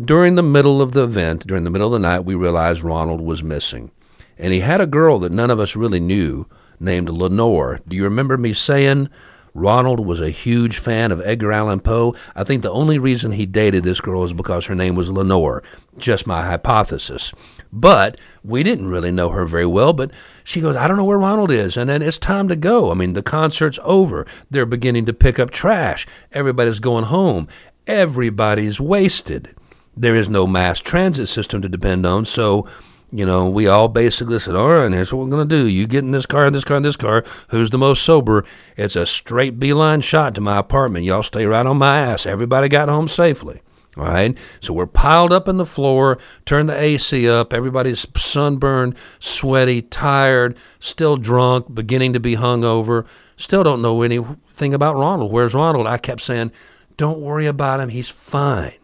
During 0.02 0.34
the 0.34 0.42
middle 0.42 0.82
of 0.82 0.92
the 0.92 1.04
event, 1.04 1.46
during 1.46 1.64
the 1.64 1.70
middle 1.70 1.86
of 1.86 1.92
the 1.92 2.06
night, 2.06 2.20
we 2.26 2.34
realized 2.34 2.82
Ronald 2.82 3.22
was 3.22 3.42
missing. 3.42 3.90
And 4.36 4.52
he 4.52 4.60
had 4.60 4.82
a 4.82 4.86
girl 4.86 5.18
that 5.20 5.32
none 5.32 5.50
of 5.50 5.58
us 5.58 5.74
really 5.74 6.00
knew 6.00 6.46
named 6.78 7.08
Lenore. 7.08 7.80
Do 7.88 7.96
you 7.96 8.04
remember 8.04 8.36
me 8.36 8.52
saying 8.52 9.08
Ronald 9.54 10.00
was 10.00 10.20
a 10.20 10.28
huge 10.28 10.76
fan 10.76 11.10
of 11.12 11.22
Edgar 11.22 11.50
Allan 11.50 11.80
Poe. 11.80 12.14
I 12.34 12.44
think 12.44 12.60
the 12.60 12.70
only 12.70 12.98
reason 12.98 13.32
he 13.32 13.46
dated 13.46 13.84
this 13.84 14.02
girl 14.02 14.22
is 14.22 14.34
because 14.34 14.66
her 14.66 14.74
name 14.74 14.96
was 14.96 15.10
Lenore. 15.10 15.62
Just 15.96 16.26
my 16.26 16.44
hypothesis. 16.44 17.32
But 17.72 18.18
we 18.44 18.62
didn't 18.62 18.88
really 18.88 19.10
know 19.10 19.30
her 19.30 19.46
very 19.46 19.64
well. 19.64 19.94
But 19.94 20.10
she 20.44 20.60
goes, 20.60 20.76
I 20.76 20.86
don't 20.86 20.98
know 20.98 21.06
where 21.06 21.18
Ronald 21.18 21.50
is. 21.50 21.78
And 21.78 21.88
then 21.88 22.02
it's 22.02 22.18
time 22.18 22.48
to 22.48 22.56
go. 22.56 22.90
I 22.90 22.94
mean, 22.94 23.14
the 23.14 23.22
concert's 23.22 23.78
over. 23.82 24.26
They're 24.50 24.66
beginning 24.66 25.06
to 25.06 25.14
pick 25.14 25.38
up 25.38 25.50
trash. 25.50 26.06
Everybody's 26.32 26.80
going 26.80 27.04
home. 27.04 27.48
Everybody's 27.86 28.78
wasted. 28.78 29.54
There 29.96 30.16
is 30.16 30.28
no 30.28 30.46
mass 30.46 30.80
transit 30.80 31.28
system 31.28 31.62
to 31.62 31.68
depend 31.68 32.04
on. 32.04 32.24
So 32.24 32.66
you 33.12 33.24
know, 33.24 33.48
we 33.48 33.68
all 33.68 33.88
basically 33.88 34.38
said, 34.40 34.56
all 34.56 34.68
right, 34.68 34.90
here's 34.90 35.12
what 35.12 35.24
we're 35.24 35.30
going 35.30 35.48
to 35.48 35.56
do. 35.56 35.66
You 35.66 35.86
get 35.86 36.04
in 36.04 36.10
this 36.10 36.26
car, 36.26 36.50
this 36.50 36.64
car, 36.64 36.80
this 36.80 36.96
car. 36.96 37.24
Who's 37.48 37.70
the 37.70 37.78
most 37.78 38.02
sober? 38.02 38.44
It's 38.76 38.96
a 38.96 39.06
straight 39.06 39.58
beeline 39.60 40.00
shot 40.00 40.34
to 40.34 40.40
my 40.40 40.58
apartment. 40.58 41.04
Y'all 41.04 41.22
stay 41.22 41.46
right 41.46 41.64
on 41.64 41.78
my 41.78 41.98
ass. 41.98 42.26
Everybody 42.26 42.68
got 42.68 42.88
home 42.88 43.06
safely. 43.06 43.62
All 43.96 44.04
right. 44.04 44.36
So 44.60 44.74
we're 44.74 44.86
piled 44.86 45.32
up 45.32 45.48
in 45.48 45.56
the 45.56 45.64
floor, 45.64 46.18
turn 46.44 46.66
the 46.66 46.78
AC 46.78 47.28
up. 47.28 47.54
Everybody's 47.54 48.06
sunburned, 48.16 48.96
sweaty, 49.20 49.82
tired, 49.82 50.56
still 50.80 51.16
drunk, 51.16 51.74
beginning 51.74 52.12
to 52.12 52.20
be 52.20 52.36
hungover. 52.36 53.06
Still 53.36 53.62
don't 53.62 53.80
know 53.82 54.02
anything 54.02 54.74
about 54.74 54.96
Ronald. 54.96 55.32
Where's 55.32 55.54
Ronald? 55.54 55.86
I 55.86 55.96
kept 55.96 56.22
saying, 56.22 56.50
don't 56.96 57.20
worry 57.20 57.46
about 57.46 57.80
him. 57.80 57.90
He's 57.90 58.08
fine. 58.08 58.74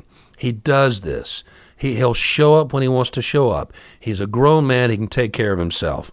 He 0.42 0.50
does 0.50 1.02
this. 1.02 1.44
He, 1.76 1.94
he'll 1.94 2.14
show 2.14 2.56
up 2.56 2.72
when 2.72 2.82
he 2.82 2.88
wants 2.88 3.10
to 3.10 3.22
show 3.22 3.50
up. 3.50 3.72
He's 4.00 4.20
a 4.20 4.26
grown 4.26 4.66
man. 4.66 4.90
He 4.90 4.96
can 4.96 5.06
take 5.06 5.32
care 5.32 5.52
of 5.52 5.60
himself. 5.60 6.10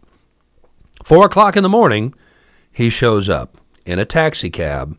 Four 1.03 1.25
o'clock 1.25 1.57
in 1.57 1.63
the 1.63 1.67
morning, 1.67 2.13
he 2.71 2.91
shows 2.91 3.27
up 3.27 3.57
in 3.87 3.97
a 3.97 4.05
taxi 4.05 4.51
cab 4.51 4.95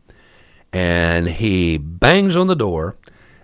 and 0.73 1.29
he 1.29 1.79
bangs 1.79 2.35
on 2.35 2.49
the 2.49 2.57
door 2.57 2.97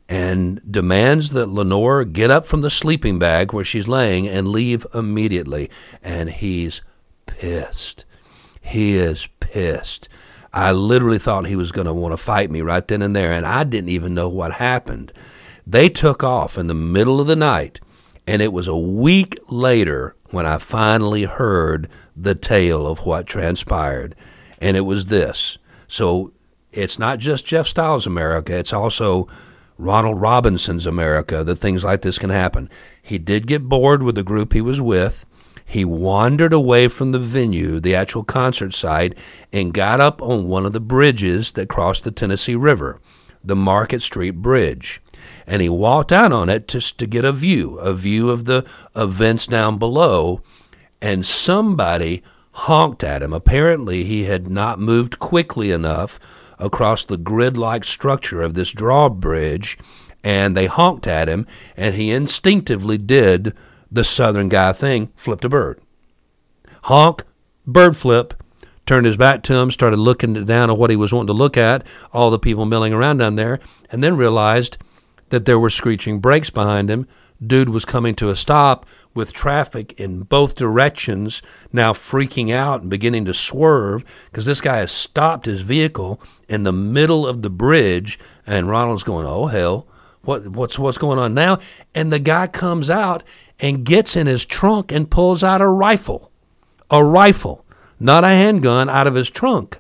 and 0.08 0.60
demands 0.68 1.30
that 1.30 1.50
Lenore 1.50 2.04
get 2.04 2.32
up 2.32 2.46
from 2.46 2.62
the 2.62 2.68
sleeping 2.68 3.20
bag 3.20 3.52
where 3.52 3.64
she's 3.64 3.86
laying 3.86 4.26
and 4.26 4.48
leave 4.48 4.88
immediately. 4.92 5.70
And 6.02 6.30
he's 6.30 6.82
pissed. 7.26 8.04
He 8.60 8.96
is 8.96 9.28
pissed. 9.38 10.08
I 10.52 10.72
literally 10.72 11.20
thought 11.20 11.46
he 11.46 11.54
was 11.54 11.70
going 11.70 11.86
to 11.86 11.94
want 11.94 12.12
to 12.12 12.16
fight 12.16 12.50
me 12.50 12.60
right 12.60 12.88
then 12.88 13.02
and 13.02 13.14
there, 13.14 13.30
and 13.30 13.46
I 13.46 13.62
didn't 13.62 13.90
even 13.90 14.14
know 14.14 14.28
what 14.28 14.54
happened. 14.54 15.12
They 15.66 15.88
took 15.88 16.22
off 16.22 16.56
in 16.56 16.68
the 16.68 16.74
middle 16.74 17.20
of 17.20 17.26
the 17.26 17.34
night, 17.34 17.80
and 18.24 18.40
it 18.40 18.52
was 18.52 18.68
a 18.68 18.76
week 18.76 19.36
later 19.48 20.14
when 20.30 20.46
I 20.46 20.58
finally 20.58 21.24
heard 21.24 21.88
the 22.14 22.36
tale 22.36 22.86
of 22.86 23.04
what 23.04 23.26
transpired. 23.26 24.14
And 24.60 24.76
it 24.76 24.82
was 24.82 25.06
this. 25.06 25.58
So 25.88 26.32
it's 26.70 27.00
not 27.00 27.18
just 27.18 27.46
Jeff 27.46 27.66
Styles' 27.66 28.06
America, 28.06 28.56
it's 28.56 28.72
also 28.72 29.26
Ronald 29.76 30.20
Robinson's 30.20 30.86
America 30.86 31.42
that 31.42 31.56
things 31.56 31.82
like 31.82 32.02
this 32.02 32.18
can 32.18 32.30
happen. 32.30 32.70
He 33.02 33.18
did 33.18 33.48
get 33.48 33.68
bored 33.68 34.04
with 34.04 34.14
the 34.14 34.22
group 34.22 34.52
he 34.52 34.60
was 34.60 34.80
with. 34.80 35.26
He 35.64 35.84
wandered 35.84 36.52
away 36.52 36.86
from 36.86 37.10
the 37.10 37.18
venue, 37.18 37.80
the 37.80 37.94
actual 37.94 38.22
concert 38.22 38.72
site, 38.72 39.18
and 39.52 39.74
got 39.74 40.00
up 40.00 40.22
on 40.22 40.46
one 40.46 40.64
of 40.64 40.72
the 40.72 40.80
bridges 40.80 41.52
that 41.52 41.68
crossed 41.68 42.04
the 42.04 42.12
Tennessee 42.12 42.54
River, 42.54 43.00
the 43.42 43.56
Market 43.56 44.00
Street 44.00 44.36
Bridge 44.36 45.00
and 45.46 45.62
he 45.62 45.68
walked 45.68 46.12
out 46.12 46.32
on 46.32 46.48
it 46.48 46.68
just 46.68 46.98
to 46.98 47.06
get 47.06 47.24
a 47.24 47.32
view, 47.32 47.78
a 47.78 47.94
view 47.94 48.30
of 48.30 48.44
the 48.44 48.64
events 48.94 49.46
down 49.46 49.78
below, 49.78 50.42
and 51.00 51.26
somebody 51.26 52.22
honked 52.52 53.04
at 53.04 53.22
him. 53.22 53.32
Apparently, 53.32 54.04
he 54.04 54.24
had 54.24 54.48
not 54.48 54.80
moved 54.80 55.18
quickly 55.18 55.70
enough 55.70 56.18
across 56.58 57.04
the 57.04 57.18
grid 57.18 57.56
like 57.56 57.84
structure 57.84 58.42
of 58.42 58.54
this 58.54 58.70
drawbridge, 58.70 59.78
and 60.24 60.56
they 60.56 60.66
honked 60.66 61.06
at 61.06 61.28
him, 61.28 61.46
and 61.76 61.94
he 61.94 62.10
instinctively 62.10 62.98
did 62.98 63.54
the 63.90 64.04
southern 64.04 64.48
guy 64.48 64.72
thing 64.72 65.12
flipped 65.14 65.44
a 65.44 65.48
bird. 65.48 65.80
Honk, 66.84 67.24
bird 67.66 67.96
flip, 67.96 68.34
turned 68.86 69.06
his 69.06 69.16
back 69.16 69.42
to 69.42 69.54
him, 69.54 69.70
started 69.70 69.98
looking 69.98 70.44
down 70.44 70.70
at 70.70 70.78
what 70.78 70.90
he 70.90 70.96
was 70.96 71.12
wanting 71.12 71.26
to 71.26 71.32
look 71.32 71.56
at, 71.56 71.84
all 72.12 72.30
the 72.30 72.38
people 72.38 72.64
milling 72.64 72.92
around 72.92 73.18
down 73.18 73.36
there, 73.36 73.58
and 73.90 74.02
then 74.02 74.16
realized 74.16 74.78
that 75.30 75.44
there 75.44 75.58
were 75.58 75.70
screeching 75.70 76.20
brakes 76.20 76.50
behind 76.50 76.90
him. 76.90 77.06
Dude 77.44 77.68
was 77.68 77.84
coming 77.84 78.14
to 78.16 78.30
a 78.30 78.36
stop 78.36 78.86
with 79.14 79.32
traffic 79.32 79.98
in 80.00 80.22
both 80.22 80.54
directions, 80.54 81.42
now 81.72 81.92
freaking 81.92 82.52
out 82.52 82.80
and 82.80 82.90
beginning 82.90 83.26
to 83.26 83.34
swerve 83.34 84.04
because 84.30 84.46
this 84.46 84.60
guy 84.62 84.78
has 84.78 84.90
stopped 84.90 85.46
his 85.46 85.60
vehicle 85.60 86.20
in 86.48 86.62
the 86.62 86.72
middle 86.72 87.26
of 87.26 87.42
the 87.42 87.50
bridge. 87.50 88.18
And 88.46 88.70
Ronald's 88.70 89.02
going, 89.02 89.26
"Oh 89.26 89.46
hell, 89.46 89.86
what 90.22 90.48
what's 90.48 90.78
what's 90.78 90.98
going 90.98 91.18
on 91.18 91.34
now?" 91.34 91.58
And 91.94 92.10
the 92.10 92.18
guy 92.18 92.46
comes 92.46 92.88
out 92.88 93.22
and 93.60 93.84
gets 93.84 94.16
in 94.16 94.26
his 94.26 94.46
trunk 94.46 94.90
and 94.90 95.10
pulls 95.10 95.44
out 95.44 95.60
a 95.60 95.68
rifle, 95.68 96.30
a 96.90 97.04
rifle, 97.04 97.66
not 98.00 98.24
a 98.24 98.28
handgun, 98.28 98.88
out 98.88 99.06
of 99.06 99.14
his 99.14 99.28
trunk 99.28 99.78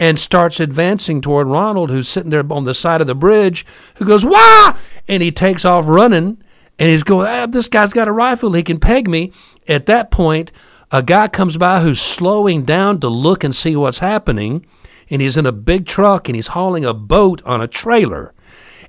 and 0.00 0.18
starts 0.18 0.60
advancing 0.60 1.20
toward 1.20 1.48
Ronald, 1.48 1.90
who's 1.90 2.08
sitting 2.08 2.30
there 2.30 2.44
on 2.52 2.64
the 2.64 2.74
side 2.74 3.00
of 3.00 3.06
the 3.06 3.14
bridge, 3.14 3.66
who 3.96 4.04
goes, 4.04 4.24
Wah! 4.24 4.76
And 5.08 5.22
he 5.22 5.32
takes 5.32 5.64
off 5.64 5.88
running, 5.88 6.42
and 6.78 6.88
he's 6.88 7.02
going, 7.02 7.26
ah, 7.26 7.46
This 7.46 7.68
guy's 7.68 7.92
got 7.92 8.08
a 8.08 8.12
rifle. 8.12 8.52
He 8.52 8.62
can 8.62 8.78
peg 8.78 9.08
me. 9.08 9.32
At 9.66 9.86
that 9.86 10.10
point, 10.10 10.52
a 10.90 11.02
guy 11.02 11.28
comes 11.28 11.56
by 11.56 11.80
who's 11.80 12.00
slowing 12.00 12.64
down 12.64 13.00
to 13.00 13.08
look 13.08 13.44
and 13.44 13.54
see 13.54 13.76
what's 13.76 13.98
happening, 13.98 14.64
and 15.10 15.20
he's 15.20 15.36
in 15.36 15.46
a 15.46 15.52
big 15.52 15.86
truck 15.86 16.28
and 16.28 16.36
he's 16.36 16.48
hauling 16.48 16.84
a 16.84 16.94
boat 16.94 17.42
on 17.44 17.60
a 17.60 17.68
trailer. 17.68 18.32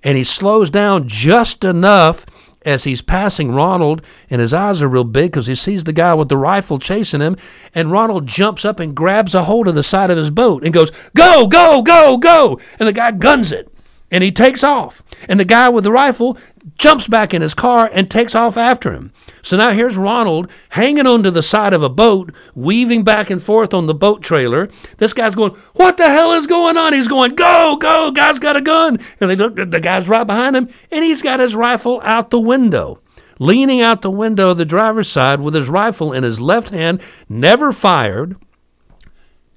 And 0.04 0.18
he 0.18 0.24
slows 0.24 0.70
down 0.70 1.08
just 1.08 1.64
enough 1.64 2.26
as 2.70 2.86
he's 2.86 3.02
passing 3.02 3.52
Ronald, 3.52 4.02
and 4.30 4.40
his 4.40 4.54
eyes 4.54 4.82
are 4.82 4.88
real 4.88 5.04
big 5.04 5.32
because 5.32 5.48
he 5.48 5.56
sees 5.56 5.84
the 5.84 5.94
guy 5.94 6.14
with 6.14 6.30
the 6.30 6.38
rifle 6.38 6.80
chasing 6.80 7.22
him. 7.22 7.36
And 7.76 7.92
Ronald 7.92 8.28
jumps 8.28 8.64
up 8.64 8.80
and 8.80 8.96
grabs 8.96 9.36
a 9.36 9.44
hold 9.44 9.68
of 9.68 9.76
the 9.76 9.84
side 9.84 10.12
of 10.12 10.18
his 10.18 10.30
boat 10.30 10.64
and 10.64 10.74
goes, 10.74 10.92
Go, 11.16 11.48
go, 11.48 11.82
go, 11.82 12.18
go. 12.18 12.60
And 12.80 12.88
the 12.88 12.94
guy 12.94 13.12
guns 13.12 13.52
it 13.52 13.72
and 14.12 14.24
he 14.24 14.32
takes 14.32 14.64
off. 14.64 15.04
And 15.28 15.40
the 15.40 15.46
guy 15.46 15.70
with 15.70 15.84
the 15.84 15.92
rifle 15.92 16.38
jumps 16.76 17.08
back 17.08 17.34
in 17.34 17.42
his 17.42 17.54
car 17.54 17.90
and 17.92 18.10
takes 18.10 18.36
off 18.36 18.58
after 18.58 18.94
him. 18.94 19.12
So 19.42 19.58
now 19.58 19.72
here's 19.72 19.98
Ronald 19.98 20.50
hanging 20.70 21.08
onto 21.08 21.30
the 21.30 21.44
side 21.44 21.74
of 21.74 21.84
a 21.84 21.90
boat, 21.90 22.34
weaving 22.56 23.04
back 23.04 23.30
and 23.30 23.42
forth 23.42 23.74
on 23.74 23.88
the 23.88 23.94
boat 23.94 24.22
trailer. 24.22 24.70
This 24.98 25.14
guy's 25.14 25.36
going, 25.36 25.52
What 25.74 25.98
the 25.98 26.10
hell 26.10 26.34
is 26.34 26.48
going 26.48 26.78
on? 26.78 26.94
He's 26.94 27.08
going, 27.08 27.36
Go, 27.36 27.78
go, 27.78 28.12
guy's 28.12 28.40
got 28.40 28.56
a 28.56 28.62
gun. 28.62 28.98
And 29.20 29.30
they 29.30 29.36
look, 29.36 29.56
the 29.56 29.80
guy's 29.80 30.10
right 30.10 30.26
behind 30.26 30.56
him, 30.56 30.70
and 30.92 31.04
he's 31.04 31.22
got 31.22 31.40
his 31.40 31.56
rifle 31.56 32.02
out 32.04 32.30
the 32.30 32.40
window. 32.40 33.02
Leaning 33.42 33.80
out 33.80 34.02
the 34.02 34.12
window 34.12 34.54
the 34.54 34.66
driver's 34.66 35.08
side 35.08 35.40
with 35.40 35.54
his 35.54 35.70
rifle 35.70 36.12
in 36.12 36.24
his 36.24 36.42
left 36.42 36.72
hand, 36.72 37.02
never 37.30 37.72
fired. 37.72 38.36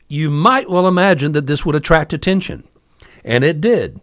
You 0.07 0.31
might 0.31 0.71
well 0.71 0.87
imagine 0.87 1.33
that 1.33 1.49
this 1.49 1.67
would 1.67 1.75
attract 1.75 2.13
attention. 2.13 2.63
And 3.25 3.43
it 3.43 3.61
did. 3.61 4.01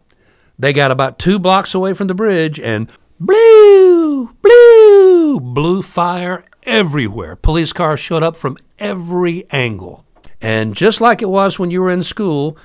They 0.59 0.73
got 0.73 0.91
about 0.91 1.17
two 1.17 1.39
blocks 1.39 1.73
away 1.73 1.93
from 1.93 2.07
the 2.07 2.13
bridge 2.13 2.59
and 2.59 2.91
blue, 3.17 4.35
blue, 4.41 5.39
blue 5.39 5.81
fire 5.81 6.43
everywhere. 6.63 7.37
Police 7.37 7.71
cars 7.71 8.01
showed 8.01 8.23
up 8.23 8.35
from 8.35 8.57
every 8.77 9.49
angle. 9.51 10.05
And 10.41 10.75
just 10.75 10.99
like 10.99 11.21
it 11.21 11.29
was 11.29 11.57
when 11.57 11.71
you 11.71 11.81
were 11.81 11.89
in 11.89 12.03
school, 12.03 12.57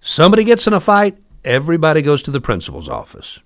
somebody 0.00 0.42
gets 0.42 0.66
in 0.66 0.72
a 0.72 0.80
fight, 0.80 1.18
everybody 1.44 2.00
goes 2.00 2.22
to 2.22 2.30
the 2.30 2.40
principal's 2.40 2.88
office. 2.88 3.40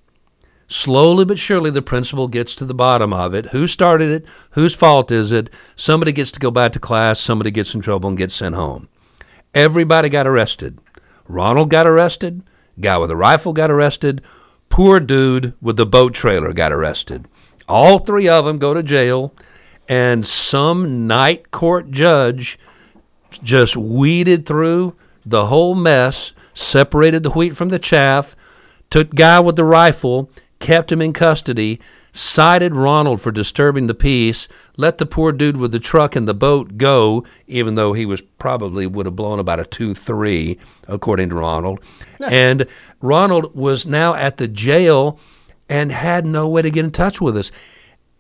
Slowly 0.68 1.24
but 1.24 1.38
surely, 1.38 1.70
the 1.70 1.82
principal 1.82 2.28
gets 2.28 2.54
to 2.56 2.64
the 2.64 2.74
bottom 2.74 3.12
of 3.12 3.34
it. 3.34 3.46
Who 3.46 3.66
started 3.66 4.10
it? 4.10 4.26
Whose 4.50 4.74
fault 4.74 5.10
is 5.10 5.32
it? 5.32 5.50
Somebody 5.74 6.12
gets 6.12 6.30
to 6.32 6.40
go 6.40 6.50
back 6.52 6.72
to 6.72 6.80
class, 6.80 7.20
somebody 7.20 7.50
gets 7.50 7.74
in 7.74 7.80
trouble 7.80 8.08
and 8.08 8.18
gets 8.18 8.34
sent 8.34 8.54
home. 8.54 8.88
Everybody 9.54 10.08
got 10.08 10.26
arrested. 10.26 10.78
Ronald 11.28 11.70
got 11.70 11.86
arrested. 11.86 12.42
Guy 12.80 12.98
with 12.98 13.10
a 13.10 13.16
rifle 13.16 13.52
got 13.52 13.70
arrested. 13.70 14.22
Poor 14.68 15.00
dude 15.00 15.54
with 15.60 15.76
the 15.76 15.86
boat 15.86 16.12
trailer 16.14 16.52
got 16.52 16.72
arrested. 16.72 17.28
All 17.68 17.98
three 17.98 18.28
of 18.28 18.44
them 18.44 18.58
go 18.58 18.74
to 18.74 18.82
jail, 18.82 19.34
and 19.88 20.26
some 20.26 21.06
night 21.06 21.50
court 21.50 21.90
judge 21.90 22.58
just 23.42 23.76
weeded 23.76 24.46
through 24.46 24.94
the 25.24 25.46
whole 25.46 25.74
mess, 25.74 26.32
separated 26.54 27.22
the 27.22 27.30
wheat 27.30 27.56
from 27.56 27.70
the 27.70 27.78
chaff, 27.78 28.36
took 28.90 29.14
guy 29.14 29.40
with 29.40 29.56
the 29.56 29.64
rifle, 29.64 30.30
kept 30.58 30.90
him 30.90 31.02
in 31.02 31.12
custody, 31.12 31.80
cited 32.12 32.74
Ronald 32.74 33.20
for 33.20 33.30
disturbing 33.30 33.86
the 33.86 33.94
peace, 33.94 34.48
let 34.76 34.98
the 34.98 35.06
poor 35.06 35.32
dude 35.32 35.58
with 35.58 35.72
the 35.72 35.78
truck 35.78 36.16
and 36.16 36.26
the 36.26 36.34
boat 36.34 36.78
go, 36.78 37.24
even 37.46 37.74
though 37.74 37.92
he 37.92 38.06
was 38.06 38.22
probably 38.38 38.86
would 38.86 39.06
have 39.06 39.16
blown 39.16 39.38
about 39.38 39.60
a 39.60 39.64
2 39.64 39.94
3, 39.94 40.58
according 40.88 41.28
to 41.28 41.34
Ronald. 41.34 41.80
And 42.26 42.66
Ronald 43.00 43.54
was 43.54 43.86
now 43.86 44.14
at 44.14 44.38
the 44.38 44.48
jail 44.48 45.18
and 45.68 45.92
had 45.92 46.24
no 46.24 46.48
way 46.48 46.62
to 46.62 46.70
get 46.70 46.84
in 46.84 46.90
touch 46.90 47.20
with 47.20 47.36
us. 47.36 47.52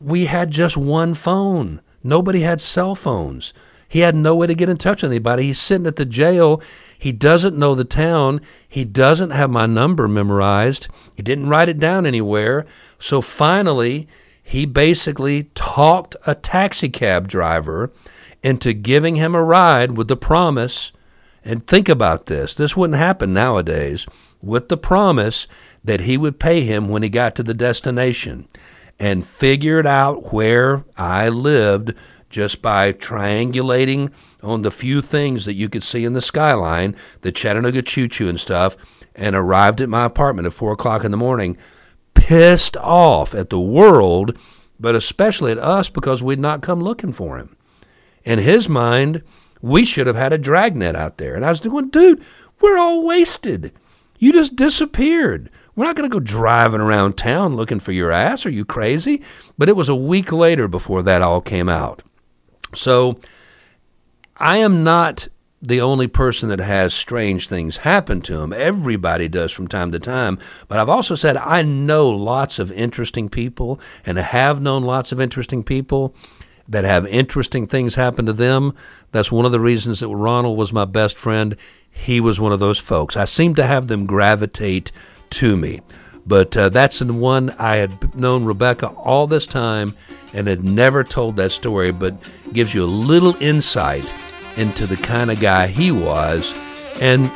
We 0.00 0.26
had 0.26 0.50
just 0.50 0.76
one 0.76 1.14
phone, 1.14 1.80
nobody 2.02 2.40
had 2.40 2.60
cell 2.60 2.94
phones. 2.94 3.54
He 3.88 4.00
had 4.00 4.16
no 4.16 4.34
way 4.34 4.48
to 4.48 4.54
get 4.54 4.68
in 4.68 4.78
touch 4.78 5.02
with 5.02 5.12
anybody. 5.12 5.44
He's 5.44 5.60
sitting 5.60 5.86
at 5.86 5.96
the 5.96 6.04
jail. 6.04 6.60
He 6.98 7.12
doesn't 7.12 7.56
know 7.56 7.74
the 7.74 7.84
town. 7.84 8.40
He 8.68 8.84
doesn't 8.84 9.30
have 9.30 9.50
my 9.50 9.66
number 9.66 10.08
memorized. 10.08 10.88
He 11.14 11.22
didn't 11.22 11.48
write 11.48 11.68
it 11.68 11.78
down 11.78 12.06
anywhere. 12.06 12.66
So 12.98 13.20
finally, 13.20 14.08
he 14.42 14.64
basically 14.64 15.44
talked 15.54 16.16
a 16.26 16.34
taxi 16.34 16.88
cab 16.88 17.28
driver 17.28 17.90
into 18.42 18.72
giving 18.72 19.16
him 19.16 19.34
a 19.34 19.42
ride 19.42 19.96
with 19.96 20.08
the 20.08 20.16
promise. 20.16 20.92
And 21.44 21.66
think 21.66 21.88
about 21.88 22.26
this 22.26 22.54
this 22.54 22.76
wouldn't 22.76 22.98
happen 22.98 23.34
nowadays 23.34 24.06
with 24.40 24.68
the 24.68 24.76
promise 24.76 25.46
that 25.84 26.00
he 26.00 26.16
would 26.16 26.40
pay 26.40 26.62
him 26.62 26.88
when 26.88 27.02
he 27.02 27.08
got 27.08 27.34
to 27.36 27.42
the 27.42 27.54
destination 27.54 28.46
and 28.98 29.26
figured 29.26 29.86
out 29.86 30.32
where 30.32 30.84
I 30.96 31.28
lived 31.28 31.94
just 32.30 32.62
by 32.62 32.92
triangulating 32.92 34.10
on 34.46 34.62
the 34.62 34.70
few 34.70 35.02
things 35.02 35.44
that 35.44 35.54
you 35.54 35.68
could 35.68 35.82
see 35.82 36.04
in 36.04 36.12
the 36.12 36.20
skyline, 36.20 36.94
the 37.22 37.32
Chattanooga 37.32 37.82
choo 37.82 38.08
choo 38.08 38.28
and 38.28 38.40
stuff, 38.40 38.76
and 39.14 39.34
arrived 39.34 39.80
at 39.80 39.88
my 39.88 40.04
apartment 40.04 40.46
at 40.46 40.52
four 40.52 40.72
o'clock 40.72 41.04
in 41.04 41.10
the 41.10 41.16
morning, 41.16 41.56
pissed 42.14 42.76
off 42.76 43.34
at 43.34 43.50
the 43.50 43.60
world, 43.60 44.38
but 44.78 44.94
especially 44.94 45.52
at 45.52 45.58
us 45.58 45.88
because 45.88 46.22
we'd 46.22 46.38
not 46.38 46.62
come 46.62 46.80
looking 46.80 47.12
for 47.12 47.38
him. 47.38 47.56
In 48.24 48.38
his 48.38 48.68
mind, 48.68 49.22
we 49.60 49.84
should 49.84 50.06
have 50.06 50.16
had 50.16 50.32
a 50.32 50.38
dragnet 50.38 50.94
out 50.94 51.18
there. 51.18 51.34
And 51.34 51.44
I 51.44 51.50
was 51.50 51.60
doing, 51.60 51.88
dude, 51.88 52.22
we're 52.60 52.78
all 52.78 53.04
wasted. 53.04 53.72
You 54.18 54.32
just 54.32 54.56
disappeared. 54.56 55.50
We're 55.74 55.84
not 55.84 55.96
going 55.96 56.08
to 56.08 56.14
go 56.14 56.20
driving 56.20 56.80
around 56.80 57.16
town 57.16 57.54
looking 57.54 57.80
for 57.80 57.92
your 57.92 58.10
ass. 58.10 58.46
Are 58.46 58.50
you 58.50 58.64
crazy? 58.64 59.22
But 59.58 59.68
it 59.68 59.76
was 59.76 59.88
a 59.88 59.94
week 59.94 60.32
later 60.32 60.68
before 60.68 61.02
that 61.02 61.22
all 61.22 61.40
came 61.40 61.68
out. 61.68 62.02
So 62.74 63.20
I 64.38 64.58
am 64.58 64.84
not 64.84 65.28
the 65.62 65.80
only 65.80 66.06
person 66.06 66.50
that 66.50 66.58
has 66.58 66.92
strange 66.92 67.48
things 67.48 67.78
happen 67.78 68.20
to 68.22 68.40
him. 68.40 68.52
Everybody 68.52 69.28
does 69.28 69.50
from 69.50 69.66
time 69.66 69.90
to 69.92 69.98
time. 69.98 70.38
But 70.68 70.78
I've 70.78 70.90
also 70.90 71.14
said 71.14 71.36
I 71.38 71.62
know 71.62 72.08
lots 72.08 72.58
of 72.58 72.70
interesting 72.70 73.28
people 73.30 73.80
and 74.04 74.18
have 74.18 74.60
known 74.60 74.84
lots 74.84 75.10
of 75.10 75.20
interesting 75.20 75.64
people 75.64 76.14
that 76.68 76.84
have 76.84 77.06
interesting 77.06 77.66
things 77.66 77.94
happen 77.94 78.26
to 78.26 78.32
them. 78.32 78.74
That's 79.12 79.32
one 79.32 79.46
of 79.46 79.52
the 79.52 79.60
reasons 79.60 80.00
that 80.00 80.08
Ronald 80.08 80.58
was 80.58 80.72
my 80.72 80.84
best 80.84 81.16
friend. 81.16 81.56
He 81.90 82.20
was 82.20 82.38
one 82.38 82.52
of 82.52 82.60
those 82.60 82.78
folks. 82.78 83.16
I 83.16 83.24
seem 83.24 83.54
to 83.54 83.66
have 83.66 83.88
them 83.88 84.04
gravitate 84.04 84.92
to 85.30 85.56
me. 85.56 85.80
But 86.26 86.56
uh, 86.56 86.68
that's 86.68 86.98
the 86.98 87.12
one 87.12 87.50
I 87.58 87.76
had 87.76 88.14
known 88.16 88.44
Rebecca 88.44 88.88
all 88.88 89.26
this 89.26 89.46
time 89.46 89.96
and 90.34 90.46
had 90.46 90.64
never 90.64 91.04
told 91.04 91.36
that 91.36 91.52
story, 91.52 91.92
but 91.92 92.16
gives 92.52 92.74
you 92.74 92.84
a 92.84 92.86
little 92.86 93.36
insight 93.40 94.12
into 94.56 94.86
the 94.86 94.96
kind 94.96 95.30
of 95.30 95.40
guy 95.40 95.66
he 95.66 95.92
was 95.92 96.58
and 97.00 97.30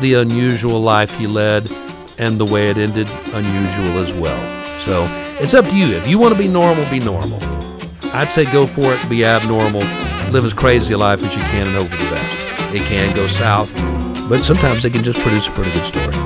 the 0.00 0.14
unusual 0.14 0.80
life 0.80 1.14
he 1.18 1.26
led 1.26 1.70
and 2.18 2.38
the 2.38 2.44
way 2.44 2.68
it 2.68 2.78
ended 2.78 3.08
unusual 3.32 3.98
as 3.98 4.12
well. 4.14 4.40
So 4.84 5.06
it's 5.42 5.54
up 5.54 5.64
to 5.66 5.76
you. 5.76 5.86
If 5.96 6.06
you 6.06 6.18
want 6.18 6.34
to 6.34 6.40
be 6.40 6.48
normal, 6.48 6.88
be 6.90 7.00
normal. 7.00 7.38
I'd 8.14 8.28
say 8.28 8.44
go 8.52 8.66
for 8.66 8.92
it, 8.92 9.08
be 9.08 9.24
abnormal, 9.24 9.80
live 10.30 10.44
as 10.44 10.52
crazy 10.52 10.94
a 10.94 10.98
life 10.98 11.22
as 11.22 11.34
you 11.34 11.42
can, 11.42 11.66
and 11.66 11.76
hope 11.76 11.88
for 11.88 12.04
the 12.04 12.10
best. 12.10 12.74
It 12.74 12.82
can 12.82 13.14
go 13.14 13.26
south, 13.26 13.72
but 14.28 14.44
sometimes 14.44 14.84
it 14.84 14.92
can 14.92 15.02
just 15.02 15.18
produce 15.20 15.46
a 15.46 15.50
pretty 15.50 15.72
good 15.72 15.86
story. 15.86 16.21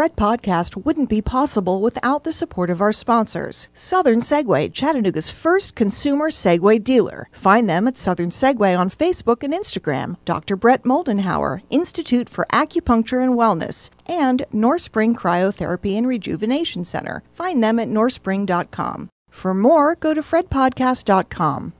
Fred 0.00 0.16
Podcast 0.16 0.82
wouldn't 0.82 1.10
be 1.10 1.20
possible 1.20 1.82
without 1.82 2.24
the 2.24 2.32
support 2.32 2.70
of 2.70 2.80
our 2.80 2.90
sponsors. 2.90 3.68
Southern 3.74 4.20
Segway, 4.20 4.72
Chattanooga's 4.72 5.30
first 5.30 5.74
consumer 5.74 6.30
Segway 6.30 6.82
dealer. 6.82 7.28
Find 7.32 7.68
them 7.68 7.86
at 7.86 7.98
Southern 7.98 8.30
Segway 8.30 8.74
on 8.78 8.88
Facebook 8.88 9.42
and 9.42 9.52
Instagram. 9.52 10.16
Dr. 10.24 10.56
Brett 10.56 10.84
Moldenhauer, 10.84 11.60
Institute 11.68 12.30
for 12.30 12.46
Acupuncture 12.50 13.22
and 13.22 13.34
Wellness, 13.34 13.90
and 14.06 14.46
North 14.50 14.80
Spring 14.80 15.14
Cryotherapy 15.14 15.98
and 15.98 16.08
Rejuvenation 16.08 16.82
Center. 16.82 17.22
Find 17.30 17.62
them 17.62 17.78
at 17.78 17.88
northspring.com. 17.88 19.10
For 19.28 19.52
more, 19.52 19.96
go 19.96 20.14
to 20.14 20.22
fredpodcast.com. 20.22 21.74